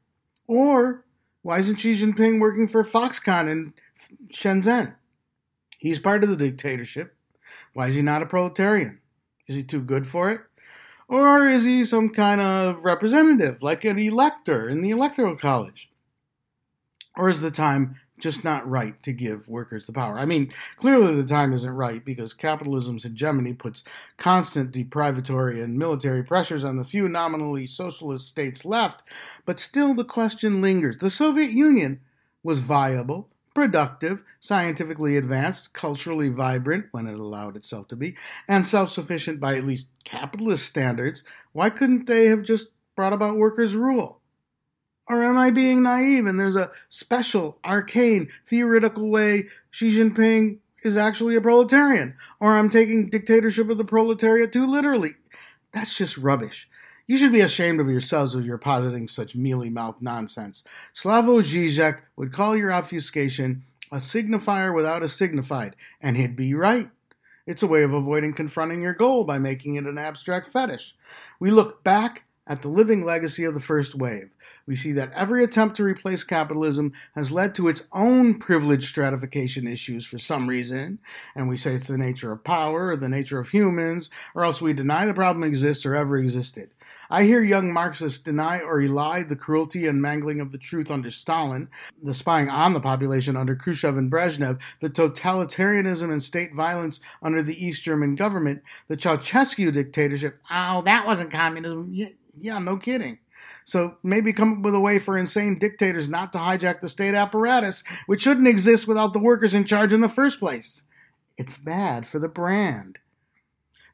[0.48, 1.04] Or
[1.42, 3.74] why isn't Xi Jinping working for Foxconn in
[4.32, 4.96] Shenzhen?
[5.78, 7.14] He's part of the dictatorship.
[7.72, 8.98] Why is he not a proletarian?
[9.46, 10.40] Is he too good for it?
[11.06, 15.92] Or is he some kind of representative, like an elector in the electoral college?
[17.16, 20.18] Or is the time just not right to give workers the power.
[20.18, 23.82] I mean, clearly the time isn't right because capitalism's hegemony puts
[24.16, 29.02] constant deprivatory and military pressures on the few nominally socialist states left,
[29.44, 30.98] but still the question lingers.
[30.98, 32.00] The Soviet Union
[32.44, 38.16] was viable, productive, scientifically advanced, culturally vibrant when it allowed itself to be,
[38.46, 41.24] and self sufficient by at least capitalist standards.
[41.52, 44.21] Why couldn't they have just brought about workers' rule?
[45.08, 50.96] Or am I being naive and there's a special, arcane, theoretical way Xi Jinping is
[50.96, 52.14] actually a proletarian?
[52.40, 55.14] Or I'm taking dictatorship of the proletariat too literally?
[55.72, 56.68] That's just rubbish.
[57.06, 60.62] You should be ashamed of yourselves if you're positing such mealy mouthed nonsense.
[60.94, 66.90] Slavoj Žižek would call your obfuscation a signifier without a signified, and he'd be right.
[67.46, 70.94] It's a way of avoiding confronting your goal by making it an abstract fetish.
[71.40, 74.30] We look back at the living legacy of the first wave
[74.66, 79.66] we see that every attempt to replace capitalism has led to its own privilege stratification
[79.66, 80.98] issues for some reason,
[81.34, 84.62] and we say it's the nature of power or the nature of humans, or else
[84.62, 86.70] we deny the problem exists or ever existed.
[87.12, 91.10] I hear young Marxists deny or elide the cruelty and mangling of the truth under
[91.10, 91.68] Stalin,
[92.02, 97.42] the spying on the population under Khrushchev and Brezhnev, the totalitarianism and state violence under
[97.42, 100.40] the East German government, the Ceausescu dictatorship.
[100.50, 101.90] Oh, that wasn't communism.
[101.92, 102.08] Yeah,
[102.38, 103.18] yeah no kidding.
[103.64, 107.14] So maybe come up with a way for insane dictators not to hijack the state
[107.14, 110.84] apparatus, which shouldn't exist without the workers in charge in the first place.
[111.36, 112.98] It's bad for the brand.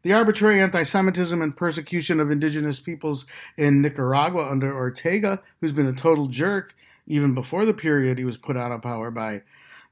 [0.02, 5.86] The arbitrary anti Semitism and persecution of indigenous peoples in Nicaragua under Ortega, who's been
[5.86, 6.74] a total jerk
[7.06, 9.42] even before the period he was put out of power by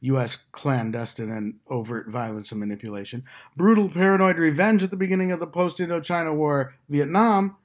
[0.01, 0.37] U.S.
[0.53, 3.24] clandestine and overt violence and manipulation,
[3.57, 7.57] brutal paranoid revenge at the beginning of the post Indochina War, Vietnam,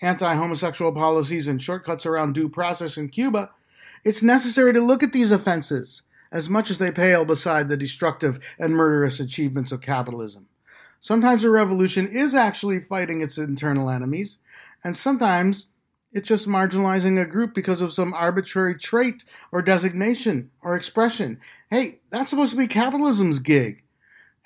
[0.00, 3.50] anti homosexual policies and shortcuts around due process in Cuba,
[4.04, 8.38] it's necessary to look at these offenses as much as they pale beside the destructive
[8.58, 10.46] and murderous achievements of capitalism.
[11.00, 14.38] Sometimes a revolution is actually fighting its internal enemies,
[14.82, 15.70] and sometimes
[16.12, 21.40] it's just marginalizing a group because of some arbitrary trait or designation or expression.
[21.70, 23.82] Hey, that's supposed to be capitalism's gig.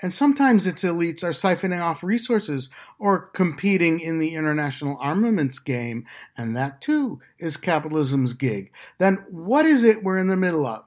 [0.03, 6.05] And sometimes its elites are siphoning off resources or competing in the international armaments game,
[6.37, 8.73] and that too is capitalism's gig.
[8.99, 10.85] Then what is it we're in the middle of?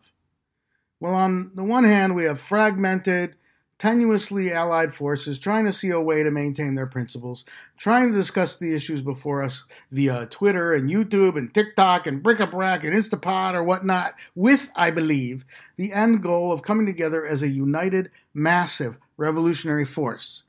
[1.00, 3.38] Well, on the one hand, we have fragmented,
[3.78, 7.46] tenuously allied forces trying to see a way to maintain their principles,
[7.78, 12.84] trying to discuss the issues before us via Twitter and YouTube and TikTok and Brick-a-Brack
[12.84, 15.46] and Instapod or whatnot, with, I believe,
[15.76, 20.44] the end goal of coming together as a united, massive, revolutionary force.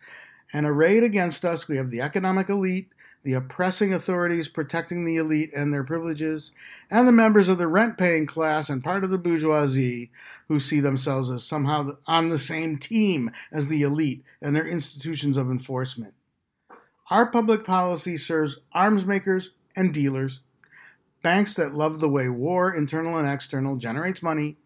[0.52, 2.88] And arrayed against us, we have the economic elite,
[3.24, 6.52] the oppressing authorities protecting the elite and their privileges,
[6.88, 10.10] and the members of the rent paying class and part of the bourgeoisie
[10.46, 15.36] who see themselves as somehow on the same team as the elite and their institutions
[15.36, 16.14] of enforcement.
[17.10, 20.40] Our public policy serves arms makers and dealers,
[21.22, 24.56] banks that love the way war, internal and external, generates money,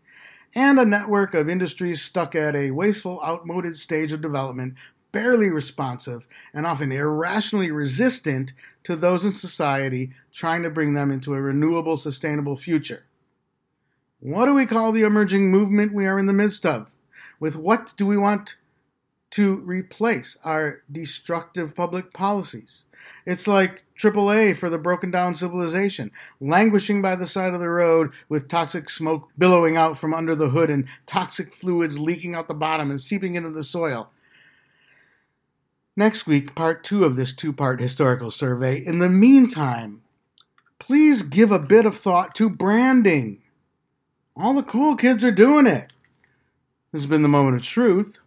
[0.55, 4.75] and a network of industries stuck at a wasteful, outmoded stage of development
[5.13, 8.53] barely responsive, and often irrationally resistant
[8.85, 13.05] to those in society trying to bring them into a renewable, sustainable future.
[14.21, 16.91] What do we call the emerging movement we are in the midst of?
[17.39, 18.57] With what do we want
[19.31, 22.83] to replace our destructive public policies?
[23.25, 28.13] It's like AAA for the broken down civilization, languishing by the side of the road
[28.29, 32.55] with toxic smoke billowing out from under the hood and toxic fluids leaking out the
[32.55, 34.11] bottom and seeping into the soil.
[35.97, 38.79] Next week, part two of this two part historical survey.
[38.79, 40.01] In the meantime,
[40.79, 43.43] please give a bit of thought to branding.
[44.35, 45.93] All the cool kids are doing it.
[46.93, 48.21] This has been the moment of truth.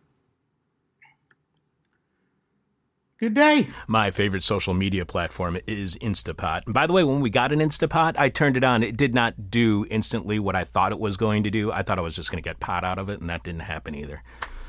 [3.23, 3.67] Good day.
[3.87, 6.63] My favorite social media platform is Instapot.
[6.65, 8.83] And by the way, when we got an Instapot, I turned it on.
[8.83, 11.71] It did not do instantly what I thought it was going to do.
[11.71, 13.61] I thought I was just going to get pot out of it, and that didn't
[13.61, 14.21] happen either.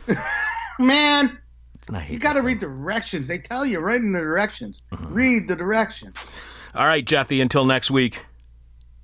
[0.79, 1.37] Man,
[1.89, 2.69] And I hate you got to read thing.
[2.69, 3.27] directions.
[3.27, 4.83] They tell you right in the directions.
[4.93, 5.13] Mm-hmm.
[5.13, 6.25] Read the directions.
[6.77, 8.25] All right, Jeffy, until next week,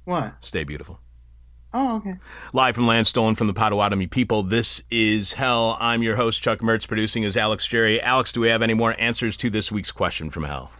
[0.05, 0.35] What?
[0.45, 1.01] stay beautiful.
[1.73, 2.15] Oh, okay.
[2.53, 5.77] Live from land stolen from the Potawatomi people, this is Hell.
[5.81, 6.89] I'm your host, Chuck Mertz.
[6.89, 8.01] Producing is Alex Jerry.
[8.01, 10.73] Alex, do we have any more answers to this week's question from Hell?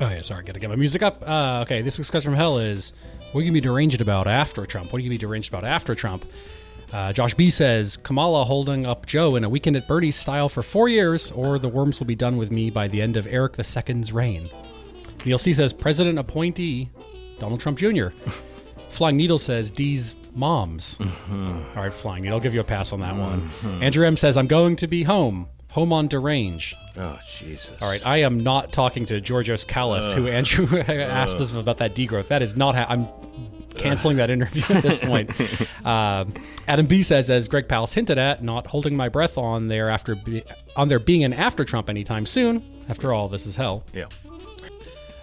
[0.00, 1.26] Oh yeah, sorry, gotta get my music up.
[1.26, 2.92] Uh, okay, this week's question from hell is:
[3.32, 4.92] What are you gonna be deranged about after Trump?
[4.92, 6.24] What are you gonna be deranged about after Trump?
[6.92, 10.62] Uh, Josh B says Kamala holding up Joe in a weekend at Bernie's style for
[10.62, 13.56] four years, or the worms will be done with me by the end of Eric
[13.58, 14.48] II's reign.
[15.24, 16.90] Neil C says President appointee
[17.40, 18.08] Donald Trump Jr.
[18.98, 20.98] Flying Needle says D's moms.
[21.30, 23.48] All right, Flying Needle, I'll give you a pass on that one.
[23.80, 26.74] Andrew M says I'm going to be home, home on derange.
[26.96, 27.70] Oh, Jesus.
[27.80, 31.94] All right, I am not talking to Georgios Kallis, who Andrew asked us about that
[31.94, 32.26] degrowth.
[32.26, 32.74] That is not.
[32.74, 33.06] Ha- I'm
[33.76, 35.30] canceling that interview at this point.
[35.86, 36.34] um,
[36.66, 40.16] Adam B says, as Greg Palast hinted at, not holding my breath on there after
[40.16, 40.42] be-
[40.76, 42.64] on there being an after Trump anytime soon.
[42.88, 43.84] After all, this is hell.
[43.94, 44.06] Yeah.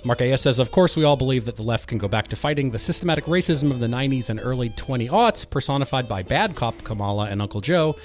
[0.05, 0.43] Mark A.S.
[0.43, 2.77] says, Of course, we all believe that the left can go back to fighting the
[2.77, 7.41] systematic racism of the 90s and early 20 aughts, personified by bad cop Kamala and
[7.41, 7.95] Uncle Joe,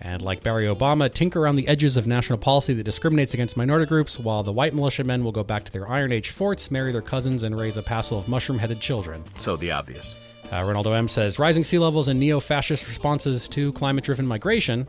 [0.00, 3.86] and like Barry Obama, tinker around the edges of national policy that discriminates against minority
[3.86, 7.00] groups, while the white militiamen will go back to their Iron Age forts, marry their
[7.00, 9.22] cousins, and raise a passel of mushroom headed children.
[9.36, 10.16] So the obvious.
[10.46, 14.88] Uh, Ronaldo M says, Rising sea levels and neo fascist responses to climate driven migration.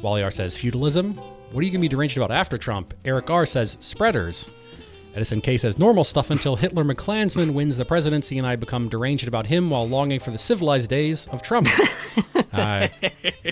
[0.00, 1.14] Wally R says, Feudalism.
[1.50, 2.94] What are you going to be deranged about after Trump?
[3.04, 4.48] Eric R says, Spreaders.
[5.14, 9.28] Edison K says, Normal stuff until Hitler McClansman wins the presidency and I become deranged
[9.28, 11.68] about him while longing for the civilized days of Trump.
[12.52, 12.88] uh,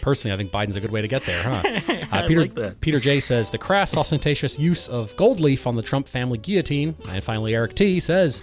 [0.00, 1.80] personally, I think Biden's a good way to get there, huh?
[2.10, 6.08] Uh, Peter, Peter J says, The crass, ostentatious use of gold leaf on the Trump
[6.08, 6.96] family guillotine.
[7.08, 8.42] And finally, Eric T says,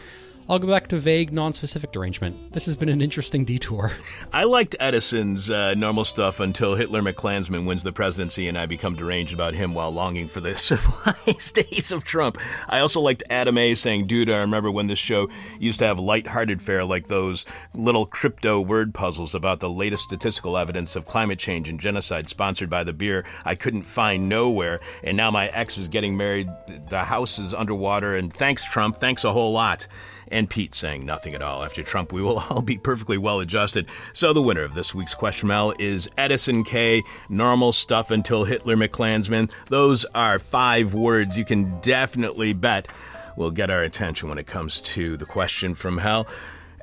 [0.50, 2.54] I'll go back to vague, non-specific derangement.
[2.54, 3.92] This has been an interesting detour.
[4.32, 8.96] I liked Edison's uh, normal stuff until Hitler McClansman wins the presidency and I become
[8.96, 12.38] deranged about him while longing for the civilized days of Trump.
[12.70, 15.28] I also liked Adam A saying, dude, I remember when this show
[15.60, 17.46] used to have light-hearted fare like those
[17.76, 22.70] little crypto word puzzles about the latest statistical evidence of climate change and genocide sponsored
[22.70, 24.80] by the beer I couldn't find nowhere.
[25.04, 26.48] And now my ex is getting married,
[26.90, 29.88] the house is underwater, and thanks, Trump, thanks a whole lot
[30.32, 31.64] and Pete saying nothing at all.
[31.64, 33.88] After Trump, we will all be perfectly well adjusted.
[34.14, 37.04] So the winner of this week's question mail is Edison K.
[37.30, 39.52] Normal stuff until Hitler McClansman.
[39.70, 42.88] Those are five words you can definitely bet
[43.36, 46.28] will get our attention when it comes to the question from hell.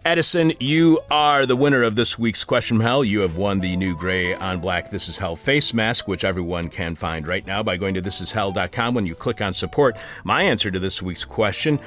[0.06, 3.04] Edison, you are the winner of this week's Question from Hell.
[3.04, 6.68] You have won the new gray on black This Is Hell face mask, which everyone
[6.68, 9.96] can find right now by going to thisishell.com when you click on support.
[10.22, 11.80] My answer to this week's question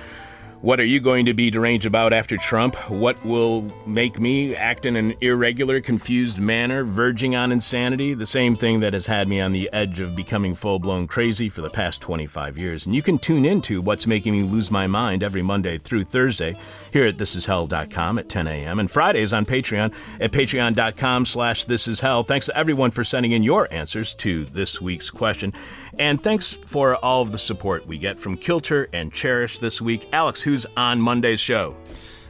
[0.62, 2.76] What are you going to be deranged about after Trump?
[2.90, 8.16] What will make me act in an irregular, confused manner, verging on insanity?
[8.16, 11.48] The same thing that has had me on the edge of becoming full blown crazy
[11.48, 12.88] for the past 25 years.
[12.88, 16.56] And you can tune into What's Making Me Lose My Mind every Monday through Thursday
[16.92, 18.80] here at thisishell.com at 10 a.m.
[18.80, 22.28] and Fridays on Patreon at patreon.com slash thisishell.
[22.28, 25.54] Thanks to everyone for sending in your answers to this week's question.
[26.00, 30.08] And thanks for all of the support we get from Kilter and Cherish this week.
[30.14, 31.76] Alex, who's on Monday's show?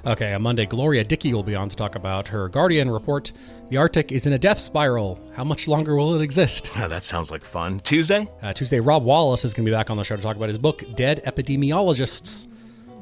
[0.05, 3.33] Okay, on Monday, Gloria Dickie will be on to talk about her Guardian report.
[3.69, 5.19] The Arctic is in a death spiral.
[5.33, 6.71] How much longer will it exist?
[6.77, 7.81] Oh, that sounds like fun.
[7.81, 8.29] Tuesday?
[8.41, 10.47] Uh, Tuesday, Rob Wallace is going to be back on the show to talk about
[10.47, 12.47] his book, Dead Epidemiologists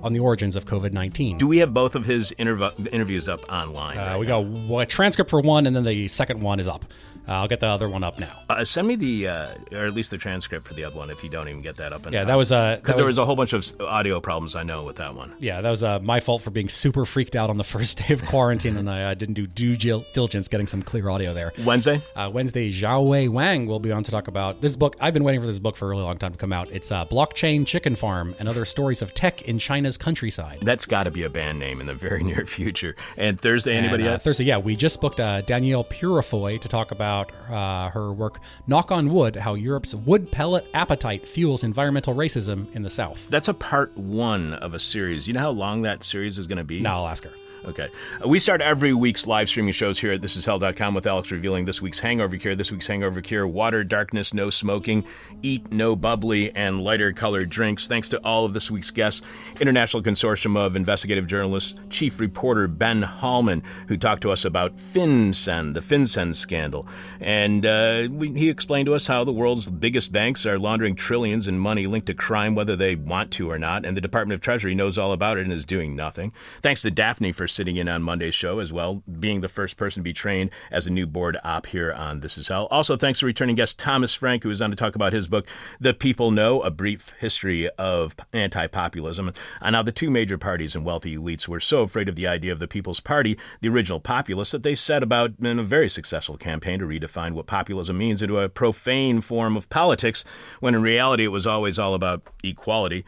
[0.01, 1.38] on the Origins of COVID 19.
[1.38, 3.99] Do we have both of his interv- interviews up online?
[3.99, 4.41] Uh, right we now?
[4.43, 6.86] got a transcript for one, and then the second one is up.
[7.28, 8.32] Uh, I'll get the other one up now.
[8.49, 11.23] Uh, send me the, uh, or at least the transcript for the other one if
[11.23, 12.05] you don't even get that up.
[12.05, 12.28] in Yeah, time.
[12.28, 14.97] that was uh, Because there was a whole bunch of audio problems I know with
[14.97, 15.34] that one.
[15.39, 18.13] yeah, that was uh, my fault for being super freaked out on the first day
[18.13, 21.51] of quarantine, and I uh, didn't do due diligence getting some clear audio there.
[21.65, 22.01] Wednesday?
[22.15, 24.95] Uh, Wednesday, Xiaowei Wang will be on to talk about this book.
[24.99, 26.69] I've been waiting for this book for a really long time to come out.
[26.71, 30.59] It's uh, Blockchain Chicken Farm and Other Stories of Tech in China's Countryside.
[30.61, 32.95] That's got to be a band name in the very near future.
[33.17, 34.23] And Thursday, anybody And, uh, else?
[34.23, 38.91] Thursday, yeah, we just booked uh, Danielle Purifoy to talk about uh, her work, Knock
[38.91, 43.30] on Wood How Europe's Wood Pellet Appetite Fuels Environmental Racism in the South.
[43.30, 45.28] That's a part one of a series.
[45.28, 46.82] You know how long that series is going to be?
[46.82, 47.32] Now I'll ask her.
[47.68, 47.88] Okay.
[48.24, 51.82] Uh, We start every week's live streaming shows here at thisishell.com with Alex revealing this
[51.82, 52.55] week's hangover cure.
[52.55, 55.03] This week's hangover cure water, darkness, no smoking,
[55.41, 57.88] eat no bubbly, and lighter colored drinks.
[57.88, 59.22] Thanks to all of this week's guests
[59.59, 65.74] International Consortium of Investigative Journalists, Chief Reporter Ben Hallman, who talked to us about FinCEN,
[65.74, 66.88] the FinCEN scandal.
[67.20, 71.47] And uh, we, he explained to us how the world's biggest banks are laundering trillions
[71.47, 73.86] in money linked to crime, whether they want to or not.
[73.86, 76.32] And the Department of Treasury knows all about it and is doing nothing.
[76.61, 80.01] Thanks to Daphne for sitting in on Monday's show as well, being the first person
[80.01, 82.68] to be trained as a new board op here on This Is Hell.
[82.70, 85.47] Also, thanks to returning guest Thomas Frank, who is on to talk about his book,
[85.80, 89.34] The People Know A Brief History of Anti Populism.
[89.62, 92.51] And how the two major parties and wealthy elites were so afraid of the idea
[92.51, 96.38] of the People's Party, the original populists, that they set about in a very successful
[96.38, 100.26] campaign to redefine what populism means into a profane form of politics,
[100.60, 103.06] when in reality it was always all about equality.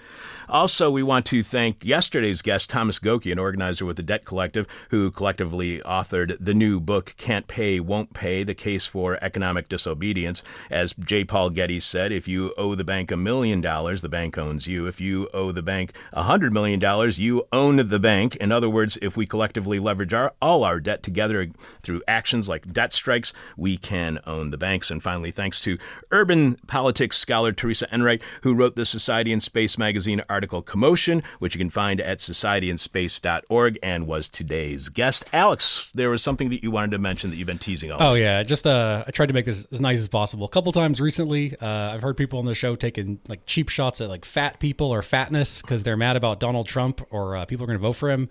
[0.50, 4.68] Also, we want to thank yesterday's guest, Thomas Gokey, an organizer with the Debt Collective,
[4.92, 10.44] who collectively authored the new book, Can't Pay, Won't Pay The Case for Economic Disobedience.
[10.70, 11.24] As J.
[11.24, 14.86] Paul Getty said, if you owe the bank a million dollars, the bank owns you.
[14.86, 18.36] If you owe the bank a hundred million dollars, you own the bank.
[18.36, 21.50] In other words, if we collectively leverage our, all our debt together
[21.82, 24.92] through actions like debt strikes, we can own the banks.
[24.92, 25.78] And finally, thanks to
[26.12, 31.56] urban politics scholar Teresa Enright, who wrote the Society and Space magazine article Commotion, which
[31.56, 35.26] you can find at societyandspace.org and was today's guest.
[35.34, 38.14] Alex, there was something that you wanted to mention that you've been teasing all Oh
[38.14, 40.46] yeah, just uh, I tried to make this as nice as possible.
[40.46, 44.02] A couple times recently, uh, I've heard people on the show taking like cheap shots
[44.02, 47.64] at like fat people or fatness because they're mad about Donald Trump or uh, people
[47.64, 48.30] are going to vote for him.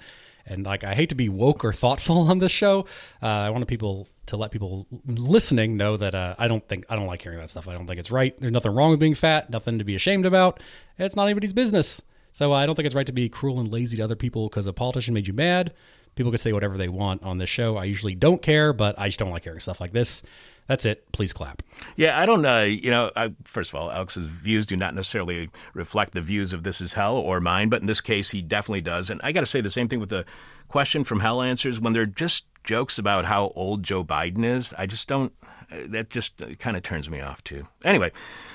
[0.48, 2.86] And like, I hate to be woke or thoughtful on this show.
[3.22, 6.96] Uh, I wanted people to let people listening know that uh, I don't think I
[6.96, 7.68] don't like hearing that stuff.
[7.68, 8.36] I don't think it's right.
[8.38, 9.50] There's nothing wrong with being fat.
[9.50, 10.60] Nothing to be ashamed about.
[10.98, 12.02] It's not anybody's business.
[12.36, 14.50] So uh, I don't think it's right to be cruel and lazy to other people
[14.50, 15.72] because a politician made you mad.
[16.16, 17.78] People can say whatever they want on this show.
[17.78, 20.22] I usually don't care, but I just don't like hearing stuff like this.
[20.66, 21.10] That's it.
[21.12, 21.62] Please clap.
[21.96, 22.62] Yeah, I don't know.
[22.62, 26.62] You know, I, first of all, Alex's views do not necessarily reflect the views of
[26.62, 29.08] This Is Hell or mine, but in this case, he definitely does.
[29.08, 30.26] And I got to say the same thing with the
[30.68, 34.74] question from Hell Answers when they're just jokes about how old Joe Biden is.
[34.76, 35.32] I just don't.
[35.70, 37.66] That just kind of turns me off too.
[37.84, 38.12] Anyway,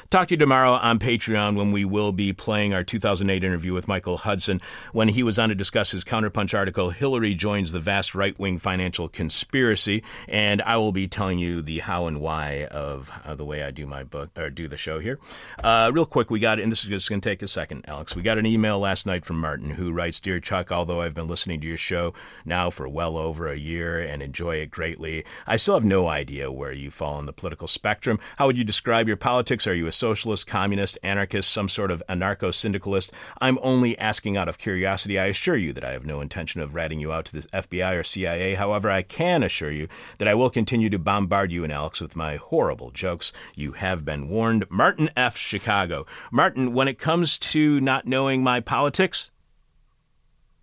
[0.10, 3.88] talk to you tomorrow on Patreon when we will be playing our 2008 interview with
[3.88, 4.62] Michael Hudson
[4.94, 8.58] when he was on to discuss his counterpunch article, Hillary Joins the Vast Right Wing
[8.58, 10.04] Financial Conspiracy.
[10.28, 13.72] And I will be telling you the how and why of uh, the way I
[13.72, 15.20] do my book or do the show here.
[15.64, 18.16] Uh, real quick, we got, and this is just going to take a second, Alex.
[18.16, 21.28] We got an email last night from Martin who writes Dear Chuck, although I've been
[21.28, 22.14] listening to your show
[22.46, 26.52] now for well over a year and enjoy it greatly, I still have no idea
[26.52, 28.20] where you fall on the political spectrum.
[28.38, 29.66] How would you describe your politics?
[29.66, 33.12] Are you a socialist, communist, anarchist, some sort of anarcho syndicalist?
[33.42, 35.18] I'm only asking out of curiosity.
[35.18, 38.00] I assure you that I have no intention of ratting you out to the FBI
[38.00, 38.54] or CIA.
[38.54, 39.88] However, I can assure you
[40.20, 43.34] that I will continue to bombard you and Alex with my horrible jokes.
[43.56, 44.70] You have been warned.
[44.70, 45.36] Martin F.
[45.36, 46.06] Chicago.
[46.32, 49.32] Martin, when it comes to not knowing my politics,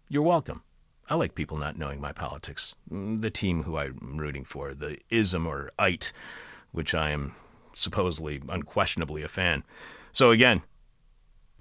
[0.08, 0.62] you're welcome.
[1.08, 2.74] I like people not knowing my politics.
[2.92, 6.12] Mm, The team who I'm rooting for, the ism or it,
[6.72, 7.34] which I am
[7.74, 9.64] supposedly, unquestionably a fan.
[10.12, 10.62] So again,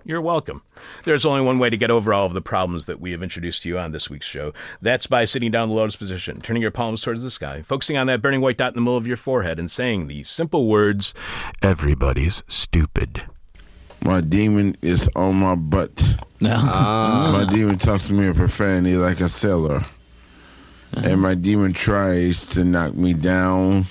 [0.06, 0.61] You're welcome.
[1.03, 3.64] There's only one way to get over all of the problems that we have introduced
[3.64, 4.53] to you on this week's show.
[4.82, 7.98] That's by sitting down in the lotus position, turning your palms towards the sky, focusing
[7.98, 10.68] on that burning white dot in the middle of your forehead, and saying the simple
[10.68, 11.14] words
[11.61, 13.24] Everybody's stupid.
[14.03, 16.18] My demon is on my butt.
[16.44, 17.30] Ah.
[17.34, 19.82] My demon talks to me in profanity like a sailor.
[20.94, 23.86] And my demon tries to knock me down.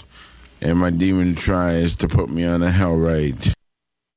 [0.63, 3.56] And my demon tries to put me on a hell ride.